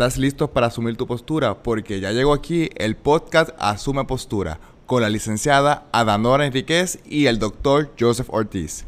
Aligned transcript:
¿Estás 0.00 0.16
listo 0.16 0.50
para 0.50 0.68
asumir 0.68 0.96
tu 0.96 1.06
postura? 1.06 1.62
Porque 1.62 2.00
ya 2.00 2.10
llegó 2.10 2.32
aquí 2.32 2.70
el 2.76 2.96
podcast 2.96 3.50
Asume 3.58 4.06
Postura 4.06 4.58
con 4.86 5.02
la 5.02 5.10
licenciada 5.10 5.84
Adanora 5.92 6.46
Enríquez 6.46 7.00
y 7.04 7.26
el 7.26 7.38
doctor 7.38 7.90
Joseph 8.00 8.28
Ortiz. 8.30 8.86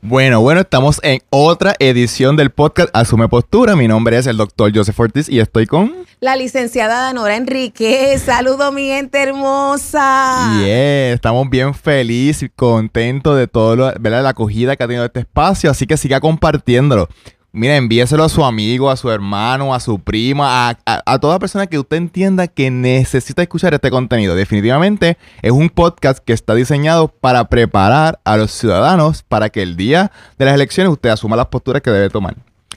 Bueno, 0.00 0.40
bueno, 0.40 0.62
estamos 0.62 0.98
en 1.02 1.20
otra 1.28 1.74
edición 1.78 2.36
del 2.36 2.48
podcast 2.48 2.88
Asume 2.94 3.28
Postura. 3.28 3.76
Mi 3.76 3.86
nombre 3.86 4.16
es 4.16 4.26
el 4.26 4.38
doctor 4.38 4.72
Joseph 4.74 4.98
Ortiz 4.98 5.28
y 5.28 5.40
estoy 5.40 5.66
con... 5.66 5.92
La 6.20 6.36
licenciada 6.36 7.02
Danora 7.02 7.36
Enríquez. 7.36 8.22
Saludo, 8.22 8.72
mi 8.72 8.88
gente 8.88 9.22
hermosa. 9.22 10.58
Yeah, 10.64 11.12
estamos 11.12 11.50
bien 11.50 11.74
felices 11.74 12.44
y 12.44 12.48
contentos 12.48 13.36
de 13.36 13.46
todo 13.46 13.76
lo, 13.76 13.92
¿verdad? 14.00 14.22
la 14.22 14.30
acogida 14.30 14.74
que 14.74 14.84
ha 14.84 14.86
tenido 14.86 15.04
este 15.04 15.20
espacio, 15.20 15.70
así 15.70 15.86
que 15.86 15.98
siga 15.98 16.18
compartiéndolo. 16.18 17.10
Mira, 17.52 17.76
envíeselo 17.76 18.22
a 18.22 18.28
su 18.28 18.44
amigo, 18.44 18.90
a 18.90 18.96
su 18.96 19.10
hermano, 19.10 19.74
a 19.74 19.80
su 19.80 19.98
prima, 19.98 20.70
a, 20.70 20.78
a, 20.86 21.18
toda 21.18 21.40
persona 21.40 21.66
que 21.66 21.80
usted 21.80 21.96
entienda 21.96 22.46
que 22.46 22.70
necesita 22.70 23.42
escuchar 23.42 23.74
este 23.74 23.90
contenido. 23.90 24.36
Definitivamente 24.36 25.18
es 25.42 25.50
un 25.50 25.68
podcast 25.68 26.20
que 26.24 26.32
está 26.32 26.54
diseñado 26.54 27.08
para 27.08 27.48
preparar 27.48 28.20
a 28.22 28.36
los 28.36 28.52
ciudadanos 28.52 29.24
para 29.24 29.50
que 29.50 29.62
el 29.62 29.76
día 29.76 30.12
de 30.38 30.44
las 30.44 30.54
elecciones 30.54 30.92
usted 30.92 31.08
asuma 31.08 31.34
las 31.34 31.46
posturas 31.46 31.82
que 31.82 31.90
debe 31.90 32.08
tomar. 32.08 32.36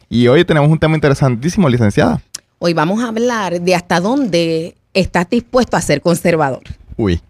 Y 0.09 0.27
hoy 0.27 0.43
tenemos 0.43 0.71
un 0.71 0.79
tema 0.79 0.95
interesantísimo, 0.95 1.69
licenciada. 1.69 2.19
Hoy 2.57 2.73
vamos 2.73 3.03
a 3.03 3.09
hablar 3.09 3.61
de 3.61 3.75
hasta 3.75 3.99
dónde 3.99 4.75
estás 4.95 5.29
dispuesto 5.29 5.77
a 5.77 5.81
ser 5.81 6.01
conservador. 6.01 6.63
Uy. 6.97 7.21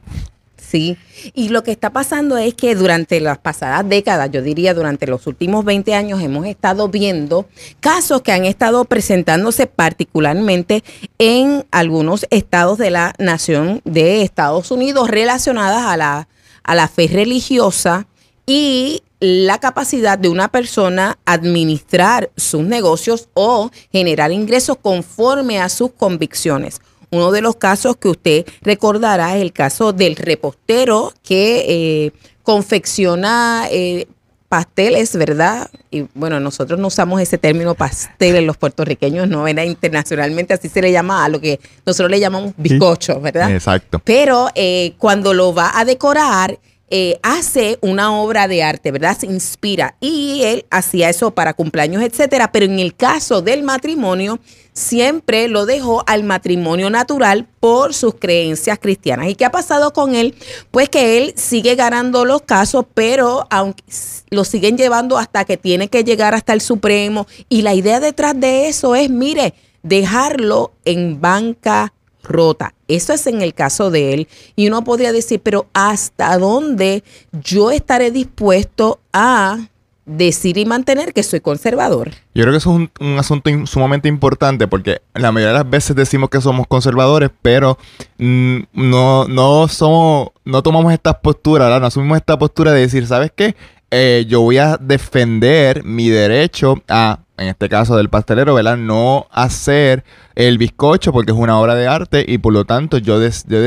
Sí, 0.67 0.97
y 1.33 1.49
lo 1.49 1.61
que 1.61 1.71
está 1.71 1.91
pasando 1.91 2.37
es 2.37 2.53
que 2.53 2.73
durante 2.73 3.19
las 3.19 3.37
pasadas 3.37 3.87
décadas, 3.87 4.31
yo 4.31 4.41
diría 4.41 4.73
durante 4.73 5.05
los 5.05 5.27
últimos 5.27 5.65
20 5.65 5.93
años, 5.93 6.21
hemos 6.21 6.47
estado 6.47 6.87
viendo 6.87 7.47
casos 7.79 8.21
que 8.21 8.31
han 8.31 8.45
estado 8.45 8.85
presentándose 8.85 9.67
particularmente 9.67 10.83
en 11.19 11.65
algunos 11.69 12.25
estados 12.31 12.77
de 12.77 12.89
la 12.89 13.13
nación 13.19 13.81
de 13.83 14.23
Estados 14.23 14.71
Unidos 14.71 15.09
relacionadas 15.09 15.83
a 15.85 15.97
la, 15.97 16.27
a 16.63 16.75
la 16.75 16.87
fe 16.87 17.07
religiosa 17.11 18.07
y 18.45 19.03
la 19.19 19.59
capacidad 19.59 20.17
de 20.17 20.29
una 20.29 20.49
persona 20.49 21.17
administrar 21.25 22.31
sus 22.35 22.63
negocios 22.63 23.29
o 23.33 23.69
generar 23.91 24.31
ingresos 24.31 24.77
conforme 24.81 25.59
a 25.59 25.69
sus 25.69 25.91
convicciones. 25.91 26.81
Uno 27.13 27.31
de 27.31 27.41
los 27.41 27.55
casos 27.57 27.95
que 27.95 28.07
usted 28.07 28.45
recordará 28.63 29.35
es 29.35 29.43
el 29.43 29.53
caso 29.53 29.93
del 29.93 30.15
repostero 30.15 31.13
que 31.21 31.65
eh, 31.67 32.11
confecciona 32.41 33.67
eh, 33.69 34.07
pasteles, 34.49 35.15
¿verdad? 35.15 35.69
Y 35.91 36.07
bueno, 36.15 36.39
nosotros 36.39 36.79
no 36.79 36.87
usamos 36.87 37.21
ese 37.21 37.37
término 37.37 37.75
pasteles 37.75 38.43
los 38.43 38.57
puertorriqueños, 38.57 39.27
no, 39.27 39.43
¿verdad? 39.43 39.63
Internacionalmente 39.63 40.55
así 40.55 40.69
se 40.69 40.81
le 40.81 40.91
llama 40.91 41.23
a 41.23 41.29
lo 41.29 41.39
que 41.39 41.59
nosotros 41.85 42.09
le 42.09 42.19
llamamos 42.19 42.53
bizcocho, 42.57 43.21
¿verdad? 43.21 43.51
Exacto. 43.51 44.01
Pero 44.03 44.49
eh, 44.55 44.93
cuando 44.97 45.35
lo 45.35 45.53
va 45.53 45.71
a 45.77 45.85
decorar, 45.85 46.57
eh, 46.95 47.19
hace 47.23 47.79
una 47.81 48.15
obra 48.15 48.47
de 48.47 48.61
arte, 48.61 48.91
¿verdad? 48.91 49.17
Se 49.17 49.25
inspira. 49.25 49.95
Y 49.99 50.43
él 50.43 50.67
hacía 50.69 51.09
eso 51.09 51.31
para 51.31 51.55
cumpleaños, 51.55 52.03
etcétera. 52.03 52.51
Pero 52.51 52.65
en 52.65 52.77
el 52.77 52.95
caso 52.95 53.41
del 53.41 53.63
matrimonio, 53.63 54.39
siempre 54.73 55.47
lo 55.47 55.65
dejó 55.65 56.03
al 56.05 56.23
matrimonio 56.23 56.91
natural 56.91 57.47
por 57.59 57.95
sus 57.95 58.13
creencias 58.13 58.77
cristianas. 58.77 59.27
¿Y 59.27 59.33
qué 59.33 59.45
ha 59.45 59.51
pasado 59.51 59.91
con 59.91 60.13
él? 60.13 60.35
Pues 60.69 60.87
que 60.87 61.17
él 61.17 61.33
sigue 61.35 61.73
ganando 61.73 62.25
los 62.25 62.43
casos, 62.43 62.85
pero 62.93 63.47
aunque 63.49 63.81
lo 64.29 64.43
siguen 64.43 64.77
llevando 64.77 65.17
hasta 65.17 65.45
que 65.45 65.57
tiene 65.57 65.87
que 65.87 66.03
llegar 66.03 66.35
hasta 66.35 66.53
el 66.53 66.61
Supremo. 66.61 67.25
Y 67.49 67.63
la 67.63 67.73
idea 67.73 68.01
detrás 68.01 68.39
de 68.39 68.67
eso 68.67 68.93
es, 68.93 69.09
mire, 69.09 69.55
dejarlo 69.81 70.73
en 70.85 71.19
banca 71.19 71.91
rota. 72.23 72.73
Eso 72.87 73.13
es 73.13 73.27
en 73.27 73.41
el 73.41 73.53
caso 73.53 73.91
de 73.91 74.13
él. 74.13 74.27
Y 74.55 74.67
uno 74.67 74.83
podría 74.83 75.11
decir, 75.11 75.41
pero 75.41 75.67
¿hasta 75.73 76.37
dónde 76.37 77.03
yo 77.31 77.71
estaré 77.71 78.11
dispuesto 78.11 78.99
a 79.11 79.67
decir 80.05 80.57
y 80.57 80.65
mantener 80.65 81.13
que 81.13 81.23
soy 81.23 81.39
conservador? 81.39 82.11
Yo 82.33 82.43
creo 82.43 82.51
que 82.51 82.57
eso 82.57 82.77
es 82.77 82.89
un, 82.99 83.17
asunto 83.17 83.49
sumamente 83.65 84.07
importante 84.07 84.67
porque 84.67 85.01
la 85.13 85.31
mayoría 85.31 85.53
de 85.53 85.59
las 85.59 85.69
veces 85.69 85.95
decimos 85.95 86.29
que 86.29 86.41
somos 86.41 86.67
conservadores, 86.67 87.29
pero 87.41 87.77
mm, 88.17 88.59
no, 88.73 89.27
no 89.27 89.67
somos, 89.67 90.29
no 90.45 90.61
tomamos 90.61 90.93
esta 90.93 91.19
postura, 91.19 91.79
no 91.79 91.85
asumimos 91.85 92.17
esta 92.17 92.37
postura 92.37 92.71
de 92.71 92.81
decir, 92.81 93.07
¿sabes 93.07 93.31
qué? 93.35 93.55
Eh, 93.91 94.25
yo 94.27 94.41
voy 94.41 94.57
a 94.57 94.77
defender 94.77 95.83
mi 95.83 96.09
derecho 96.09 96.81
a 96.87 97.19
en 97.37 97.47
este 97.47 97.69
caso 97.69 97.95
del 97.97 98.09
pastelero, 98.09 98.53
¿verdad? 98.53 98.77
No 98.77 99.27
hacer 99.31 100.03
el 100.35 100.57
bizcocho 100.57 101.11
porque 101.11 101.31
es 101.31 101.37
una 101.37 101.59
obra 101.59 101.75
de 101.75 101.87
arte 101.87 102.25
y 102.27 102.37
por 102.37 102.53
lo 102.53 102.65
tanto 102.65 102.97
yo, 102.97 103.19
yo, 103.21 103.59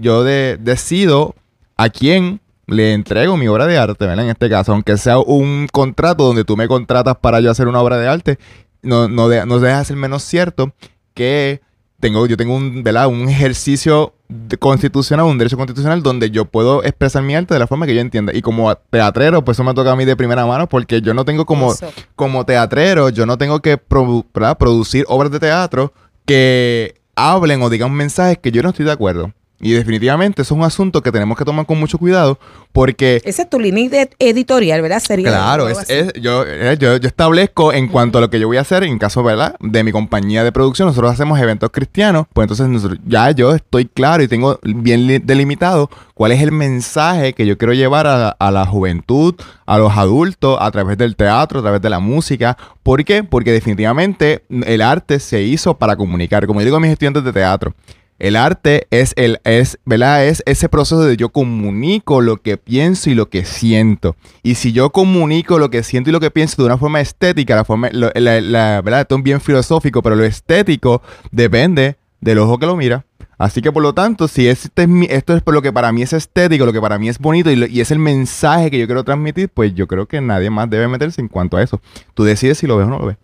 yo 0.00 0.24
decido 0.24 1.34
a 1.76 1.88
quién 1.88 2.40
le 2.66 2.92
entrego 2.92 3.36
mi 3.36 3.48
obra 3.48 3.66
de 3.66 3.78
arte, 3.78 4.06
¿verdad? 4.06 4.24
En 4.24 4.30
este 4.30 4.50
caso, 4.50 4.72
aunque 4.72 4.96
sea 4.96 5.18
un 5.18 5.68
contrato 5.72 6.24
donde 6.24 6.44
tú 6.44 6.56
me 6.56 6.68
contratas 6.68 7.16
para 7.16 7.40
yo 7.40 7.50
hacer 7.50 7.68
una 7.68 7.80
obra 7.80 7.96
de 7.96 8.08
arte, 8.08 8.38
no, 8.82 9.08
no, 9.08 9.28
no 9.46 9.58
deja 9.60 9.78
de 9.78 9.84
ser 9.84 9.96
menos 9.96 10.22
cierto 10.22 10.72
que 11.14 11.60
tengo, 12.00 12.26
yo 12.26 12.36
tengo 12.36 12.54
un, 12.54 12.82
¿verdad? 12.82 13.08
un 13.08 13.28
ejercicio 13.28 14.14
constitucional, 14.58 15.26
un 15.26 15.38
derecho 15.38 15.56
constitucional 15.56 16.02
donde 16.02 16.30
yo 16.30 16.44
puedo 16.44 16.82
expresar 16.84 17.22
mi 17.22 17.34
arte 17.34 17.54
de 17.54 17.60
la 17.60 17.66
forma 17.66 17.86
que 17.86 17.94
yo 17.94 18.00
entienda. 18.00 18.34
Y 18.34 18.42
como 18.42 18.74
teatrero, 18.74 19.44
pues 19.44 19.56
eso 19.56 19.64
me 19.64 19.74
toca 19.74 19.92
a 19.92 19.96
mí 19.96 20.04
de 20.04 20.16
primera 20.16 20.44
mano 20.46 20.68
porque 20.68 21.00
yo 21.00 21.14
no 21.14 21.24
tengo 21.24 21.46
como, 21.46 21.74
como 22.14 22.44
teatrero, 22.44 23.08
yo 23.08 23.26
no 23.26 23.38
tengo 23.38 23.60
que 23.60 23.78
producir 23.78 25.04
obras 25.08 25.30
de 25.30 25.40
teatro 25.40 25.92
que 26.24 27.00
hablen 27.14 27.62
o 27.62 27.70
digan 27.70 27.92
mensajes 27.92 28.38
que 28.38 28.52
yo 28.52 28.62
no 28.62 28.70
estoy 28.70 28.84
de 28.84 28.92
acuerdo. 28.92 29.32
Y 29.58 29.72
definitivamente 29.72 30.42
eso 30.42 30.54
es 30.54 30.58
un 30.58 30.64
asunto 30.64 31.02
que 31.02 31.10
tenemos 31.10 31.38
que 31.38 31.44
tomar 31.44 31.64
con 31.64 31.80
mucho 31.80 31.96
cuidado 31.96 32.38
porque... 32.72 33.22
Esa 33.24 33.42
es 33.42 33.50
tu 33.50 33.58
línea 33.58 34.06
editorial, 34.18 34.82
¿verdad? 34.82 35.00
Sería 35.00 35.30
claro, 35.30 35.70
es, 35.70 35.88
eh, 35.88 36.12
yo, 36.20 36.44
yo, 36.74 36.94
establezco 36.96 37.72
en 37.72 37.88
cuanto 37.88 38.18
a 38.18 38.20
lo 38.20 38.28
que 38.28 38.38
yo 38.38 38.48
voy 38.48 38.58
a 38.58 38.60
hacer 38.60 38.84
en 38.84 38.98
caso, 38.98 39.22
¿verdad? 39.22 39.56
De 39.60 39.82
mi 39.82 39.92
compañía 39.92 40.44
de 40.44 40.52
producción, 40.52 40.88
nosotros 40.88 41.10
hacemos 41.10 41.40
eventos 41.40 41.70
cristianos, 41.70 42.26
pues 42.34 42.50
entonces 42.50 42.98
ya 43.06 43.30
yo 43.30 43.54
estoy 43.54 43.86
claro 43.86 44.22
y 44.22 44.28
tengo 44.28 44.60
bien 44.62 45.22
delimitado 45.24 45.88
cuál 46.12 46.32
es 46.32 46.42
el 46.42 46.52
mensaje 46.52 47.32
que 47.32 47.46
yo 47.46 47.56
quiero 47.56 47.72
llevar 47.72 48.06
a, 48.06 48.28
a 48.28 48.50
la 48.50 48.66
juventud, 48.66 49.34
a 49.64 49.78
los 49.78 49.96
adultos, 49.96 50.58
a 50.60 50.70
través 50.70 50.98
del 50.98 51.16
teatro, 51.16 51.60
a 51.60 51.62
través 51.62 51.80
de 51.80 51.88
la 51.88 51.98
música. 51.98 52.58
¿Por 52.82 53.04
qué? 53.04 53.24
Porque 53.24 53.52
definitivamente 53.52 54.44
el 54.50 54.82
arte 54.82 55.18
se 55.18 55.42
hizo 55.42 55.78
para 55.78 55.96
comunicar, 55.96 56.46
como 56.46 56.60
digo 56.60 56.76
a 56.76 56.80
mis 56.80 56.90
estudiantes 56.90 57.24
de 57.24 57.32
teatro. 57.32 57.74
El 58.18 58.36
arte 58.36 58.86
es 58.90 59.12
el 59.16 59.40
es, 59.44 59.78
¿verdad? 59.84 60.26
Es 60.26 60.42
ese 60.46 60.68
proceso 60.70 61.04
de 61.04 61.16
yo 61.16 61.28
comunico 61.28 62.22
lo 62.22 62.38
que 62.38 62.56
pienso 62.56 63.10
y 63.10 63.14
lo 63.14 63.28
que 63.28 63.44
siento. 63.44 64.16
Y 64.42 64.54
si 64.54 64.72
yo 64.72 64.90
comunico 64.90 65.58
lo 65.58 65.68
que 65.68 65.82
siento 65.82 66.08
y 66.08 66.12
lo 66.14 66.20
que 66.20 66.30
pienso 66.30 66.62
de 66.62 66.66
una 66.66 66.78
forma 66.78 67.00
estética, 67.00 67.54
la 67.54 67.64
forma 67.64 67.90
la, 67.92 68.80
¿verdad? 68.82 69.02
Esto 69.02 69.16
es 69.16 69.22
bien 69.22 69.40
filosófico, 69.40 70.02
pero 70.02 70.16
lo 70.16 70.24
estético 70.24 71.02
depende 71.30 71.96
del 72.20 72.38
ojo 72.38 72.58
que 72.58 72.66
lo 72.66 72.76
mira. 72.76 73.04
Así 73.38 73.60
que 73.60 73.70
por 73.70 73.82
lo 73.82 73.92
tanto, 73.92 74.28
si 74.28 74.48
este 74.48 74.84
es 74.84 74.88
esto 75.10 75.36
es 75.36 75.42
por 75.42 75.52
lo 75.52 75.60
que 75.60 75.70
para 75.70 75.92
mí 75.92 76.00
es 76.00 76.14
estético, 76.14 76.64
lo 76.64 76.72
que 76.72 76.80
para 76.80 76.98
mí 76.98 77.10
es 77.10 77.18
bonito 77.18 77.50
y, 77.50 77.66
y, 77.66 77.80
es 77.82 77.90
el 77.90 77.98
mensaje 77.98 78.70
que 78.70 78.78
yo 78.78 78.86
quiero 78.86 79.04
transmitir, 79.04 79.50
pues 79.50 79.74
yo 79.74 79.86
creo 79.86 80.06
que 80.06 80.22
nadie 80.22 80.48
más 80.48 80.70
debe 80.70 80.88
meterse 80.88 81.20
en 81.20 81.28
cuanto 81.28 81.58
a 81.58 81.62
eso. 81.62 81.82
Tú 82.14 82.24
decides 82.24 82.56
si 82.56 82.66
lo 82.66 82.78
ves 82.78 82.86
o 82.86 82.90
no 82.90 82.98
lo 82.98 83.06
ves. 83.06 83.18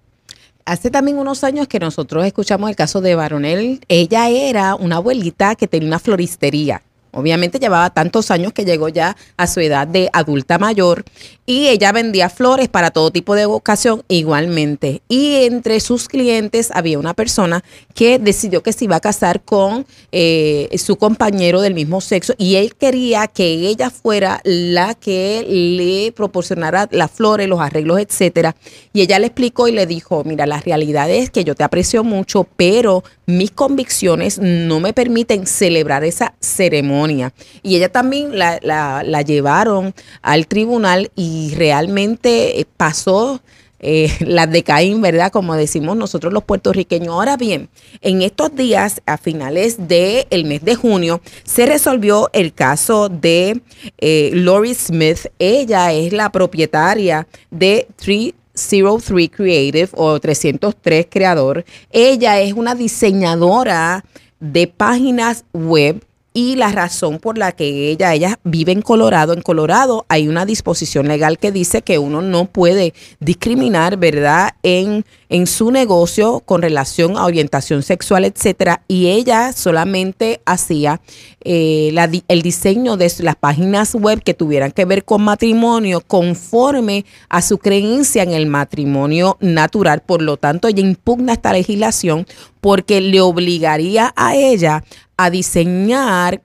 Hace 0.65 0.91
también 0.91 1.19
unos 1.19 1.43
años 1.43 1.67
que 1.67 1.81
nosotros 1.81 2.25
escuchamos 2.25 2.71
el 2.71 2.77
caso 2.77 3.01
de 3.01 3.17
Baronel. 3.17 3.81
Ella 3.89 4.29
era 4.29 4.77
una 4.77 4.97
abuelita 4.97 5.57
que 5.57 5.67
tenía 5.67 5.89
una 5.89 5.99
floristería. 5.99 6.83
Obviamente 7.15 7.59
llevaba 7.59 7.91
tantos 7.91 8.31
años 8.31 8.55
que 8.55 8.65
llegó 8.65 8.89
ya 8.89 9.17
a 9.37 9.47
su 9.47 9.61
edad 9.61 9.87
de 9.87 10.09
adulta 10.15 10.59
mayor 10.59 11.05
y 11.45 11.67
ella 11.67 11.93
vendía 11.93 12.31
flores 12.31 12.69
para 12.69 12.91
todo 12.91 13.11
tipo 13.11 13.35
de 13.35 13.45
ocasión 13.45 14.03
igualmente. 14.09 15.03
Y 15.09 15.45
entre 15.45 15.81
sus 15.81 16.09
clientes 16.09 16.71
había 16.73 16.99
una 16.99 17.13
persona 17.13 17.65
que 17.95 18.19
decidió 18.19 18.63
que 18.63 18.73
se 18.73 18.85
iba 18.85 18.97
a 18.97 19.01
casar 19.01 19.43
con 19.43 19.87
eh, 20.11 20.69
su 20.79 20.97
compañero 20.97 21.61
del 21.61 21.75
mismo 21.75 22.01
sexo 22.01 22.35
y 22.39 22.57
él 22.57 22.75
quería 22.75 23.27
que 23.27 23.45
ella 23.69 23.91
fuera 23.91 24.41
la 24.45 24.95
que 24.95 25.45
le 25.49 26.13
proporcionara 26.13 26.89
las 26.91 27.11
flores, 27.11 27.49
los 27.49 27.61
arreglos, 27.61 28.01
etcétera. 28.01 28.57
Y 28.93 29.03
ella 29.03 29.19
le 29.19 29.27
explicó 29.27 29.69
y 29.69 29.73
le 29.73 29.87
dijo, 29.87 30.23
mira, 30.25 30.47
la 30.47 30.61
realidad 30.61 31.11
es 31.11 31.31
que 31.31 31.45
yo 31.45 31.55
te 31.55 31.65
aprecio 31.65 32.05
mucho, 32.05 32.47
pero 32.57 33.05
mis 33.27 33.51
convicciones 33.51 34.39
no 34.39 34.81
me 34.81 34.93
permiten 34.93 35.47
celebrar 35.47 36.05
esa 36.05 36.35
ceremonia. 36.41 37.33
Y 37.63 37.77
ella 37.77 37.91
también 37.91 38.39
la, 38.39 38.59
la, 38.63 39.23
llevaron 39.23 39.95
al 40.23 40.47
tribunal 40.47 41.11
y 41.15 41.55
realmente 41.57 42.61
eh, 42.61 42.67
pasó 42.77 43.41
eh, 43.83 44.11
las 44.21 44.51
de 44.51 44.63
Caín, 44.63 45.03
¿verdad? 45.03 45.31
Como 45.31 45.55
decimos 45.55 45.97
nosotros 45.97 46.33
los 46.33 46.45
puertorriqueños. 46.45 47.09
Ahora 47.09 47.37
bien, 47.37 47.69
en 48.01 48.23
estos 48.23 48.55
días, 48.55 49.03
a 49.07 49.19
finales 49.19 49.89
del 49.89 50.45
mes 50.45 50.65
de 50.65 50.75
junio, 50.75 51.21
se 51.45 51.67
resolvió 51.67 52.31
el 52.33 52.55
caso 52.55 53.09
de 53.09 53.61
eh, 53.99 54.31
Lori 54.33 54.75
Smith. 54.75 55.27
Ella 55.39 55.93
es 55.93 56.13
la 56.13 56.31
propietaria 56.31 57.27
de 57.51 57.87
Three 57.97 58.35
03 58.55 59.31
Creative 59.31 59.89
o 59.93 60.19
303 60.19 61.07
Creador. 61.11 61.65
Ella 61.91 62.41
es 62.41 62.53
una 62.53 62.75
diseñadora 62.75 64.05
de 64.41 64.67
páginas 64.67 65.45
web 65.53 66.03
y 66.35 66.57
la 66.57 66.73
razón 66.73 67.19
por 67.19 67.39
la 67.39 67.53
que 67.53 67.91
ella, 67.91 68.15
ella 68.15 68.39
vive 68.45 68.73
en 68.73 68.83
Colorado. 68.83 69.33
En 69.33 69.43
Colorado 69.43 70.07
hay 70.09 70.29
una 70.29 70.47
disposición 70.47 71.09
legal 71.09 71.39
que 71.39 71.53
dice 71.53 71.83
que 71.83 71.99
uno 71.99 72.23
no 72.23 72.47
puede 72.47 72.95
discriminar, 73.21 73.97
¿verdad?, 73.97 74.51
en, 74.63 75.05
en 75.29 75.47
su 75.47 75.71
negocio 75.71 76.41
con 76.41 76.63
relación 76.63 77.17
a 77.17 77.27
orientación 77.27 77.83
sexual, 77.83 78.25
etcétera. 78.25 78.83
Y 78.89 79.09
ella 79.09 79.53
solamente 79.53 80.41
hacía 80.47 81.01
eh, 81.45 81.95
el 82.29 82.43
diseño 82.43 82.97
de 82.97 83.13
las 83.21 83.37
páginas 83.37 83.95
web 83.95 84.23
que 84.23 84.35
tuvieran 84.35 84.73
que 84.73 84.85
ver 84.85 85.05
con 85.05 85.23
matrimonio 85.23 86.01
conforme 86.01 87.05
a 87.29 87.43
su 87.43 87.59
creencia 87.59 88.23
en 88.23 88.33
el 88.33 88.47
matrimonio 88.47 89.37
natural. 89.41 90.03
Por 90.03 90.23
lo 90.23 90.37
tanto, 90.37 90.69
ella 90.69 90.81
impugna 90.81 91.35
esta 91.35 91.53
legislación 91.53 92.27
porque 92.61 93.01
le 93.01 93.21
obligaría 93.21 94.13
a 94.17 94.37
ella 94.37 94.85
a 95.17 95.31
diseñar 95.31 96.43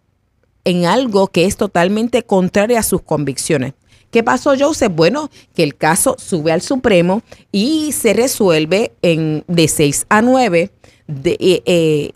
en 0.63 0.85
algo 0.85 1.27
que 1.27 1.45
es 1.45 1.55
totalmente 1.57 2.23
contrario 2.23 2.77
a 2.77 2.83
sus 2.83 3.01
convicciones. 3.01 3.73
¿Qué 4.11 4.23
pasó, 4.23 4.53
Joseph? 4.57 4.93
Bueno, 4.95 5.29
que 5.53 5.63
el 5.63 5.75
caso 5.75 6.15
sube 6.17 6.51
al 6.51 6.61
Supremo 6.61 7.21
y 7.51 7.91
se 7.91 8.13
resuelve 8.13 8.93
en, 9.01 9.43
de 9.47 9.67
6 9.67 10.05
a 10.09 10.21
9. 10.21 10.71
De, 11.07 11.37
eh, 11.39 11.63
eh, 11.65 12.11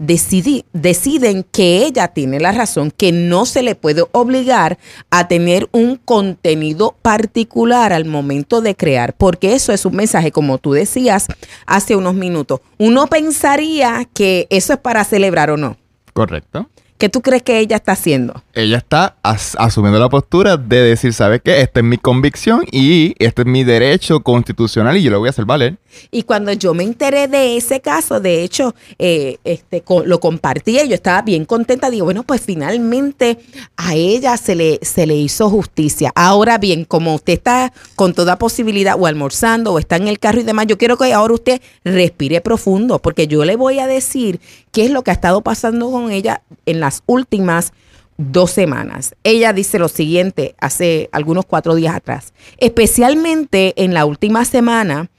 deciden 0.74 1.46
que 1.50 1.86
ella 1.86 2.10
tiene 2.10 2.40
la 2.40 2.52
razón, 2.52 2.92
que 2.92 3.12
no 3.12 3.46
se 3.46 3.64
le 3.64 3.76
puede 3.76 4.04
obligar 4.12 4.78
a 5.10 5.30
tener 5.30 5.70
un 5.72 5.96
contenido 5.96 6.96
particular 7.02 7.94
al 7.94 8.04
momento 8.04 8.62
de 8.62 8.76
crear, 8.76 9.14
porque 9.14 9.54
eso 9.54 9.72
es 9.72 9.86
un 9.86 9.96
mensaje, 9.96 10.32
como 10.32 10.58
tú 10.58 10.74
decías 10.74 11.28
hace 11.66 11.96
unos 11.96 12.16
minutos. 12.16 12.60
Uno 12.78 13.08
pensaría 13.08 14.08
que 14.14 14.48
eso 14.50 14.74
es 14.74 14.80
para 14.80 15.06
celebrar 15.06 15.52
o 15.52 15.58
no. 15.58 15.78
Correcto. 16.14 16.70
¿Qué 17.02 17.10
tú 17.10 17.24
crees 17.24 17.42
que 17.42 17.58
ella 17.58 17.78
está 17.78 17.94
haciendo? 17.94 18.44
Ella 18.54 18.78
está 18.78 19.16
asumiendo 19.24 19.98
la 19.98 20.08
postura 20.08 20.56
de 20.56 20.84
decir, 20.84 21.14
¿sabes 21.14 21.42
qué? 21.44 21.62
Esta 21.62 21.80
es 21.80 21.84
mi 21.84 21.98
convicción 21.98 22.64
y 22.72 23.16
este 23.18 23.42
es 23.42 23.48
mi 23.48 23.64
derecho 23.64 24.20
constitucional 24.20 24.96
y 24.96 25.02
yo 25.02 25.10
lo 25.10 25.18
voy 25.18 25.26
a 25.26 25.32
hacer 25.32 25.46
valer. 25.46 25.80
Y 26.12 26.24
cuando 26.24 26.54
yo 26.54 26.76
me 26.76 26.84
enteré 26.84 27.28
de 27.28 27.58
ese 27.58 27.82
caso, 27.82 28.20
de 28.20 28.44
hecho, 28.44 28.76
eh, 29.00 29.40
este, 29.44 29.84
lo 30.06 30.20
compartí 30.20 30.80
y 30.80 30.88
yo 30.88 30.94
estaba 30.94 31.24
bien 31.24 31.46
contenta. 31.46 31.90
Digo, 31.90 32.06
bueno, 32.06 32.22
pues 32.22 32.42
finalmente 32.42 33.40
a 33.78 33.96
ella 33.96 34.38
se 34.38 34.54
le, 34.54 34.78
se 34.84 35.08
le 35.08 35.16
hizo 35.16 35.50
justicia. 35.50 36.12
Ahora 36.14 36.60
bien, 36.60 36.86
como 36.86 37.16
usted 37.16 37.34
está 37.34 37.74
con 37.96 38.14
toda 38.14 38.38
posibilidad 38.38 38.96
o 39.00 39.08
almorzando 39.08 39.74
o 39.74 39.80
está 39.80 39.96
en 39.96 40.08
el 40.08 40.20
carro 40.20 40.42
y 40.42 40.44
demás, 40.44 40.68
yo 40.68 40.78
quiero 40.78 40.98
que 40.98 41.12
ahora 41.12 41.34
usted 41.34 41.62
respire 41.84 42.42
profundo 42.42 43.00
porque 43.00 43.26
yo 43.26 43.44
le 43.44 43.56
voy 43.56 43.80
a 43.80 43.88
decir 43.88 44.40
qué 44.72 44.86
es 44.86 44.92
lo 44.92 45.04
que 45.04 45.12
ha 45.12 45.16
estado 45.16 45.42
pasando 45.42 45.92
con 45.92 46.12
ella 46.12 46.42
en 46.66 46.80
las 46.80 47.04
últimas 47.06 47.74
dos 48.18 48.52
semanas. 48.52 49.16
Ella 49.24 49.54
dice 49.54 49.80
lo 49.80 49.88
siguiente 49.88 50.56
hace 50.60 51.10
algunos 51.12 51.46
cuatro 51.46 51.76
días 51.76 51.96
atrás. 51.96 52.34
Especialmente 52.58 53.74
en 53.84 53.94
la 53.94 54.06
última 54.06 54.46
semana, 54.46 55.10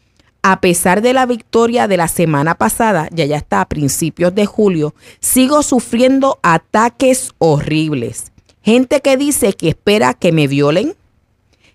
a 0.43 0.61
pesar 0.61 1.03
de 1.03 1.13
la 1.13 1.27
victoria 1.27 1.89
de 1.89 1.97
la 1.97 2.09
semana 2.09 2.57
pasada, 2.57 3.09
ya 3.13 3.25
ya 3.25 3.37
está 3.37 3.61
a 3.61 3.69
principios 3.69 4.35
de 4.35 4.47
julio, 4.47 4.95
sigo 5.21 5.63
sufriendo 5.63 6.39
ataques 6.43 7.33
horribles. 7.39 8.33
Gente 8.63 9.01
que 9.01 9.17
dice 9.17 9.53
que 9.55 9.71
espera 9.71 10.15
que 10.15 10.33
me 10.33 10.47
violen, 10.47 10.95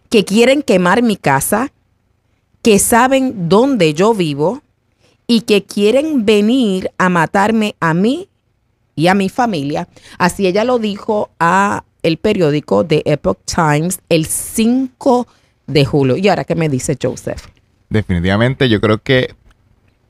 que 0.10 0.26
quieren 0.26 0.62
quemar 0.62 1.02
mi 1.02 1.18
casa, 1.18 1.72
que 2.62 2.80
saben 2.80 3.50
dónde 3.50 3.94
yo 3.94 4.14
vivo 4.14 4.62
y 5.28 5.42
que 5.42 5.64
quieren 5.64 6.26
venir 6.26 6.92
a 6.98 7.10
matarme 7.10 7.76
a 7.80 7.94
mí 7.94 8.30
y 8.96 9.08
a 9.08 9.14
mi 9.14 9.30
familia. 9.30 9.88
Así 10.18 10.48
ella 10.48 10.64
lo 10.64 10.80
dijo 10.80 11.30
a 11.40 11.84
el 12.02 12.18
periódico 12.18 12.84
de 12.84 13.04
Epoch 13.06 13.40
Times 13.46 14.00
el 14.10 14.26
5 14.26 15.28
de 15.68 15.86
julio. 15.86 16.18
¿Y 16.18 16.28
ahora 16.30 16.46
qué 16.46 16.56
me 16.56 16.70
dice 16.70 16.98
Joseph? 17.00 17.48
definitivamente 17.90 18.70
yo 18.70 18.82
creo 18.82 19.00
que 19.00 19.36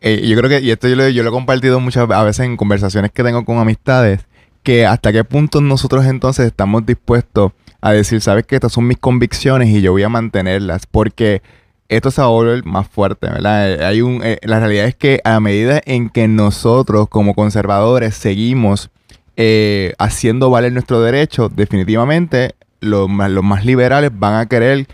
eh, 0.02 0.28
yo 0.28 0.38
creo 0.38 0.50
que 0.50 0.62
y 0.62 0.72
esto 0.72 0.88
yo 0.88 0.96
lo, 0.96 1.08
yo 1.10 1.24
lo 1.24 1.30
he 1.30 1.32
compartido 1.32 1.80
muchas 1.80 2.08
veces 2.08 2.40
en 2.40 2.58
conversaciones 2.58 3.12
que 3.12 3.24
tengo 3.24 3.46
con 3.46 3.58
amistades 3.58 4.22
que 4.64 4.86
hasta 4.86 5.12
qué 5.12 5.24
punto 5.24 5.62
nosotros 5.62 6.06
entonces 6.06 6.48
estamos 6.48 6.86
dispuestos 6.86 7.52
a 7.82 7.92
decir 7.92 8.22
sabes 8.22 8.46
que 8.46 8.56
estas 8.56 8.74
son 8.74 8.88
mis 8.88 8.98
convicciones 8.98 9.70
y 9.70 9.82
yo 9.82 9.92
voy 9.92 10.04
a 10.04 10.10
mantenerlas 10.10 10.86
porque 10.86 11.42
esto 11.90 12.12
se 12.12 12.22
va 12.22 12.28
a 12.28 12.32
volver 12.32 12.66
más 12.66 12.88
fuerte, 12.88 13.28
¿verdad? 13.28 13.72
Eh, 13.72 13.86
hay 13.86 14.02
un, 14.02 14.22
eh, 14.24 14.40
la 14.44 14.60
realidad 14.60 14.86
es 14.86 14.96
que 14.96 15.22
a 15.24 15.40
medida 15.40 15.82
en 15.86 16.10
que 16.10 16.28
nosotros 16.28 17.08
como 17.10 17.34
conservadores 17.34 18.16
seguimos 18.16 18.90
haciendo 20.00 20.50
valer 20.50 20.74
nuestro 20.74 21.00
derecho, 21.00 21.48
definitivamente 21.48 22.56
los, 22.80 23.08
los 23.08 23.44
más 23.44 23.66
liberales 23.66 24.10
van 24.12 24.34
a 24.34 24.48
querer 24.48 24.88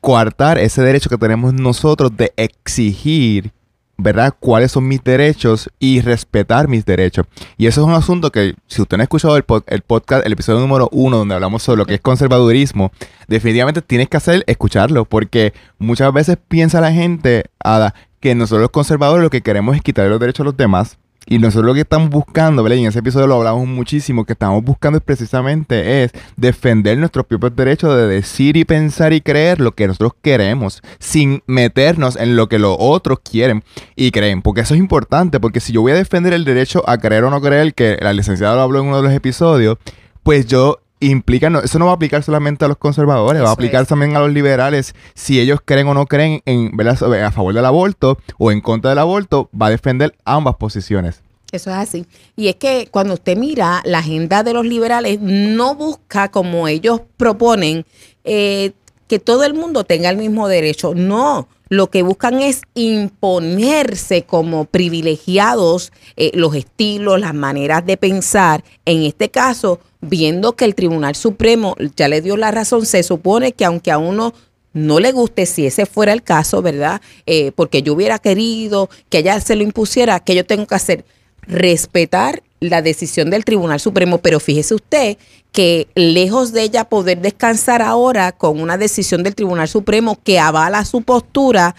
coartar 0.00 0.58
ese 0.58 0.82
derecho 0.82 1.08
que 1.08 1.16
tenemos 1.16 1.54
nosotros 1.54 2.14
de 2.16 2.32
exigir, 2.36 3.52
¿verdad? 3.96 4.34
Cuáles 4.38 4.72
son 4.72 4.88
mis 4.88 5.02
derechos 5.02 5.70
y 5.78 6.00
respetar 6.00 6.68
mis 6.68 6.84
derechos. 6.84 7.26
Y 7.56 7.66
eso 7.66 7.82
es 7.82 7.86
un 7.86 7.94
asunto 7.94 8.30
que, 8.30 8.54
si 8.66 8.82
usted 8.82 8.96
no 8.96 9.02
ha 9.02 9.04
escuchado 9.04 9.36
el, 9.36 9.44
podcast, 9.44 10.26
el 10.26 10.32
episodio 10.32 10.60
número 10.60 10.88
uno, 10.92 11.18
donde 11.18 11.34
hablamos 11.34 11.62
sobre 11.62 11.78
lo 11.78 11.86
que 11.86 11.94
es 11.94 12.00
conservadurismo, 12.00 12.92
definitivamente 13.28 13.82
tienes 13.82 14.08
que 14.08 14.16
hacer 14.16 14.44
escucharlo, 14.46 15.04
porque 15.04 15.52
muchas 15.78 16.12
veces 16.12 16.38
piensa 16.48 16.80
la 16.80 16.92
gente, 16.92 17.44
Ada, 17.60 17.94
que 18.20 18.34
nosotros 18.34 18.62
los 18.62 18.70
conservadores 18.70 19.22
lo 19.22 19.30
que 19.30 19.42
queremos 19.42 19.76
es 19.76 19.82
quitarle 19.82 20.10
los 20.10 20.20
derechos 20.20 20.40
a 20.40 20.44
los 20.44 20.56
demás 20.56 20.98
y 21.26 21.38
nosotros 21.38 21.66
lo 21.66 21.74
que 21.74 21.80
estamos 21.80 22.10
buscando, 22.10 22.62
¿verdad? 22.62 22.76
Y 22.76 22.80
en 22.80 22.88
ese 22.88 22.98
episodio 22.98 23.26
lo 23.26 23.36
hablamos 23.36 23.66
muchísimo, 23.66 24.24
que 24.24 24.34
estamos 24.34 24.62
buscando 24.62 24.98
es 24.98 25.04
precisamente 25.04 26.04
es 26.04 26.12
defender 26.36 26.98
nuestros 26.98 27.26
propios 27.26 27.56
derechos 27.56 27.96
de 27.96 28.06
decir 28.06 28.56
y 28.56 28.64
pensar 28.64 29.12
y 29.12 29.20
creer 29.20 29.60
lo 29.60 29.72
que 29.72 29.86
nosotros 29.86 30.12
queremos, 30.22 30.82
sin 30.98 31.42
meternos 31.46 32.16
en 32.16 32.36
lo 32.36 32.48
que 32.48 32.58
los 32.58 32.76
otros 32.78 33.18
quieren 33.20 33.64
y 33.96 34.10
creen. 34.10 34.42
Porque 34.42 34.62
eso 34.62 34.74
es 34.74 34.80
importante, 34.80 35.40
porque 35.40 35.60
si 35.60 35.72
yo 35.72 35.80
voy 35.80 35.92
a 35.92 35.96
defender 35.96 36.32
el 36.32 36.44
derecho 36.44 36.82
a 36.88 36.98
creer 36.98 37.24
o 37.24 37.30
no 37.30 37.40
creer, 37.40 37.74
que 37.74 37.96
la 38.00 38.12
licenciada 38.12 38.54
lo 38.56 38.62
habló 38.62 38.80
en 38.80 38.86
uno 38.86 38.98
de 38.98 39.04
los 39.04 39.12
episodios, 39.12 39.78
pues 40.22 40.46
yo 40.46 40.80
implica, 41.10 41.50
no, 41.50 41.60
eso 41.60 41.78
no 41.78 41.86
va 41.86 41.92
a 41.92 41.94
aplicar 41.94 42.22
solamente 42.22 42.64
a 42.64 42.68
los 42.68 42.76
conservadores, 42.76 43.42
va 43.42 43.48
a 43.48 43.52
aplicar 43.52 43.86
también 43.86 44.16
a 44.16 44.20
los 44.20 44.32
liberales. 44.32 44.94
Si 45.14 45.40
ellos 45.40 45.60
creen 45.64 45.88
o 45.88 45.94
no 45.94 46.06
creen 46.06 46.42
en, 46.44 46.72
a 46.80 47.30
favor 47.30 47.54
del 47.54 47.64
aborto 47.64 48.18
o 48.38 48.52
en 48.52 48.60
contra 48.60 48.90
del 48.90 48.98
aborto, 48.98 49.48
va 49.60 49.66
a 49.66 49.70
defender 49.70 50.14
ambas 50.24 50.56
posiciones. 50.56 51.22
Eso 51.52 51.70
es 51.70 51.76
así. 51.76 52.06
Y 52.34 52.48
es 52.48 52.56
que 52.56 52.88
cuando 52.90 53.14
usted 53.14 53.36
mira 53.36 53.80
la 53.84 53.98
agenda 53.98 54.42
de 54.42 54.52
los 54.52 54.66
liberales, 54.66 55.20
no 55.20 55.76
busca 55.76 56.30
como 56.30 56.66
ellos 56.66 57.02
proponen 57.16 57.86
eh, 58.24 58.72
que 59.06 59.18
todo 59.18 59.44
el 59.44 59.54
mundo 59.54 59.84
tenga 59.84 60.10
el 60.10 60.16
mismo 60.16 60.48
derecho. 60.48 60.94
No, 60.94 61.48
lo 61.68 61.90
que 61.90 62.02
buscan 62.02 62.40
es 62.40 62.62
imponerse 62.74 64.22
como 64.22 64.64
privilegiados 64.66 65.92
eh, 66.16 66.30
los 66.34 66.54
estilos, 66.54 67.20
las 67.20 67.34
maneras 67.34 67.84
de 67.84 67.96
pensar. 67.96 68.64
En 68.84 69.02
este 69.02 69.30
caso, 69.30 69.80
viendo 70.00 70.56
que 70.56 70.64
el 70.64 70.74
Tribunal 70.74 71.14
Supremo 71.14 71.76
ya 71.96 72.08
le 72.08 72.20
dio 72.20 72.36
la 72.36 72.50
razón, 72.50 72.86
se 72.86 73.02
supone 73.02 73.52
que 73.52 73.64
aunque 73.64 73.90
a 73.90 73.98
uno 73.98 74.34
no 74.72 75.00
le 75.00 75.12
guste, 75.12 75.46
si 75.46 75.66
ese 75.66 75.86
fuera 75.86 76.12
el 76.12 76.22
caso, 76.22 76.60
¿verdad? 76.60 77.00
Eh, 77.26 77.52
porque 77.54 77.82
yo 77.82 77.94
hubiera 77.94 78.18
querido 78.18 78.90
que 79.08 79.18
ella 79.18 79.40
se 79.40 79.56
lo 79.56 79.62
impusiera, 79.62 80.20
que 80.20 80.34
yo 80.34 80.44
tengo 80.44 80.66
que 80.66 80.74
hacer? 80.74 81.04
Respetar 81.42 82.42
la 82.68 82.82
decisión 82.82 83.30
del 83.30 83.44
Tribunal 83.44 83.80
Supremo, 83.80 84.18
pero 84.18 84.40
fíjese 84.40 84.74
usted 84.74 85.16
que 85.52 85.86
lejos 85.94 86.52
de 86.52 86.62
ella 86.62 86.84
poder 86.84 87.20
descansar 87.20 87.80
ahora 87.80 88.32
con 88.32 88.60
una 88.60 88.76
decisión 88.76 89.22
del 89.22 89.34
Tribunal 89.34 89.68
Supremo 89.68 90.18
que 90.22 90.40
avala 90.40 90.84
su 90.84 91.02
postura, 91.02 91.76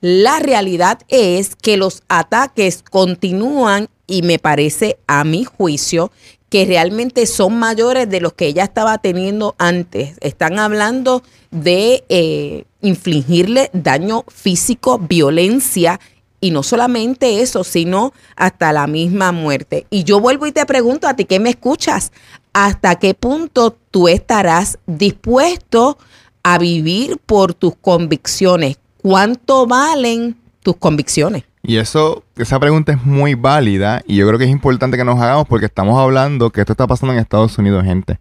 la 0.00 0.40
realidad 0.40 1.00
es 1.08 1.54
que 1.54 1.76
los 1.76 2.02
ataques 2.08 2.82
continúan 2.82 3.88
y 4.06 4.22
me 4.22 4.38
parece 4.38 4.98
a 5.06 5.24
mi 5.24 5.44
juicio 5.44 6.10
que 6.48 6.66
realmente 6.66 7.24
son 7.26 7.58
mayores 7.58 8.10
de 8.10 8.20
los 8.20 8.34
que 8.34 8.46
ella 8.46 8.64
estaba 8.64 8.98
teniendo 8.98 9.54
antes. 9.58 10.16
Están 10.20 10.58
hablando 10.58 11.22
de 11.50 12.04
eh, 12.10 12.64
infligirle 12.82 13.70
daño 13.72 14.24
físico, 14.28 14.98
violencia 14.98 15.98
y 16.42 16.50
no 16.50 16.64
solamente 16.64 17.40
eso, 17.40 17.62
sino 17.62 18.12
hasta 18.34 18.72
la 18.72 18.88
misma 18.88 19.30
muerte. 19.30 19.86
Y 19.90 20.02
yo 20.02 20.18
vuelvo 20.18 20.46
y 20.48 20.52
te 20.52 20.66
pregunto 20.66 21.06
a 21.06 21.14
ti 21.14 21.24
que 21.24 21.38
me 21.38 21.50
escuchas, 21.50 22.10
¿hasta 22.52 22.96
qué 22.96 23.14
punto 23.14 23.76
tú 23.92 24.08
estarás 24.08 24.76
dispuesto 24.86 25.98
a 26.42 26.58
vivir 26.58 27.18
por 27.24 27.54
tus 27.54 27.76
convicciones? 27.76 28.78
¿Cuánto 29.00 29.68
valen 29.68 30.36
tus 30.64 30.76
convicciones? 30.76 31.44
Y 31.62 31.76
eso, 31.76 32.24
esa 32.36 32.58
pregunta 32.58 32.90
es 32.90 33.06
muy 33.06 33.34
válida 33.34 34.02
y 34.04 34.16
yo 34.16 34.26
creo 34.26 34.36
que 34.36 34.46
es 34.46 34.50
importante 34.50 34.96
que 34.96 35.04
nos 35.04 35.20
hagamos 35.20 35.46
porque 35.46 35.66
estamos 35.66 35.96
hablando 35.96 36.50
que 36.50 36.62
esto 36.62 36.72
está 36.72 36.88
pasando 36.88 37.12
en 37.12 37.20
Estados 37.20 37.56
Unidos, 37.56 37.84
gente. 37.84 38.18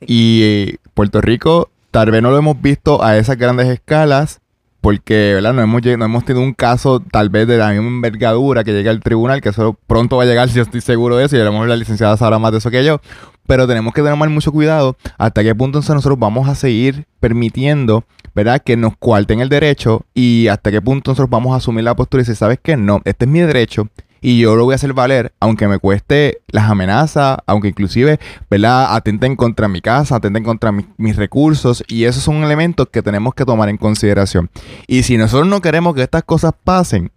Y 0.00 0.76
Puerto 0.94 1.20
Rico 1.20 1.68
tal 1.90 2.10
vez 2.10 2.22
no 2.22 2.30
lo 2.30 2.38
hemos 2.38 2.62
visto 2.62 3.04
a 3.04 3.18
esas 3.18 3.36
grandes 3.36 3.68
escalas, 3.68 4.40
porque 4.86 5.32
¿verdad? 5.34 5.52
No, 5.52 5.62
hemos, 5.62 5.82
no 5.82 6.04
hemos 6.04 6.24
tenido 6.24 6.44
un 6.44 6.54
caso 6.54 7.00
tal 7.00 7.28
vez 7.28 7.48
de 7.48 7.58
la 7.58 7.70
misma 7.70 7.88
envergadura 7.88 8.62
que 8.62 8.72
llegue 8.72 8.88
al 8.88 9.00
tribunal, 9.00 9.40
que 9.40 9.48
eso 9.48 9.76
pronto 9.88 10.16
va 10.16 10.22
a 10.22 10.26
llegar, 10.26 10.48
si 10.48 10.54
yo 10.54 10.62
estoy 10.62 10.80
seguro 10.80 11.16
de 11.16 11.24
eso, 11.24 11.36
y 11.36 11.40
a 11.40 11.44
la 11.50 11.76
licenciada 11.76 12.16
sabrá 12.16 12.38
más 12.38 12.52
de 12.52 12.58
eso 12.58 12.70
que 12.70 12.84
yo. 12.84 13.00
Pero 13.48 13.66
tenemos 13.66 13.92
que 13.92 14.00
tener 14.00 14.16
mucho 14.28 14.52
cuidado 14.52 14.96
hasta 15.18 15.42
qué 15.42 15.56
punto 15.56 15.78
entonces 15.78 15.92
nosotros 15.92 16.20
vamos 16.20 16.48
a 16.48 16.54
seguir 16.54 17.04
permitiendo, 17.18 18.04
¿verdad? 18.32 18.62
Que 18.64 18.76
nos 18.76 18.96
cuarten 18.96 19.40
el 19.40 19.48
derecho 19.48 20.06
y 20.14 20.46
hasta 20.46 20.70
qué 20.70 20.80
punto 20.80 21.10
nosotros 21.10 21.30
vamos 21.30 21.52
a 21.54 21.56
asumir 21.56 21.82
la 21.82 21.96
postura 21.96 22.20
y 22.20 22.22
decir, 22.22 22.36
¿sabes 22.36 22.60
qué? 22.62 22.76
No, 22.76 23.00
este 23.04 23.24
es 23.24 23.30
mi 23.32 23.40
derecho 23.40 23.88
y 24.26 24.40
yo 24.40 24.56
lo 24.56 24.64
voy 24.64 24.72
a 24.72 24.74
hacer 24.74 24.92
valer, 24.92 25.34
aunque 25.38 25.68
me 25.68 25.78
cueste 25.78 26.42
las 26.48 26.68
amenazas, 26.68 27.38
aunque 27.46 27.68
inclusive, 27.68 28.18
¿verdad? 28.50 28.96
Atenten 28.96 29.36
contra 29.36 29.68
mi 29.68 29.80
casa, 29.80 30.16
atenten 30.16 30.42
contra 30.42 30.72
mis 30.72 31.14
recursos 31.14 31.84
y 31.86 32.06
esos 32.06 32.24
son 32.24 32.42
elementos 32.42 32.88
que 32.88 33.02
tenemos 33.02 33.34
que 33.34 33.44
tomar 33.44 33.68
en 33.68 33.76
consideración. 33.76 34.50
Y 34.88 35.04
si 35.04 35.16
nosotros 35.16 35.46
no 35.46 35.62
queremos 35.62 35.94
que 35.94 36.02
estas 36.02 36.24
cosas 36.24 36.54
pasen, 36.64 37.12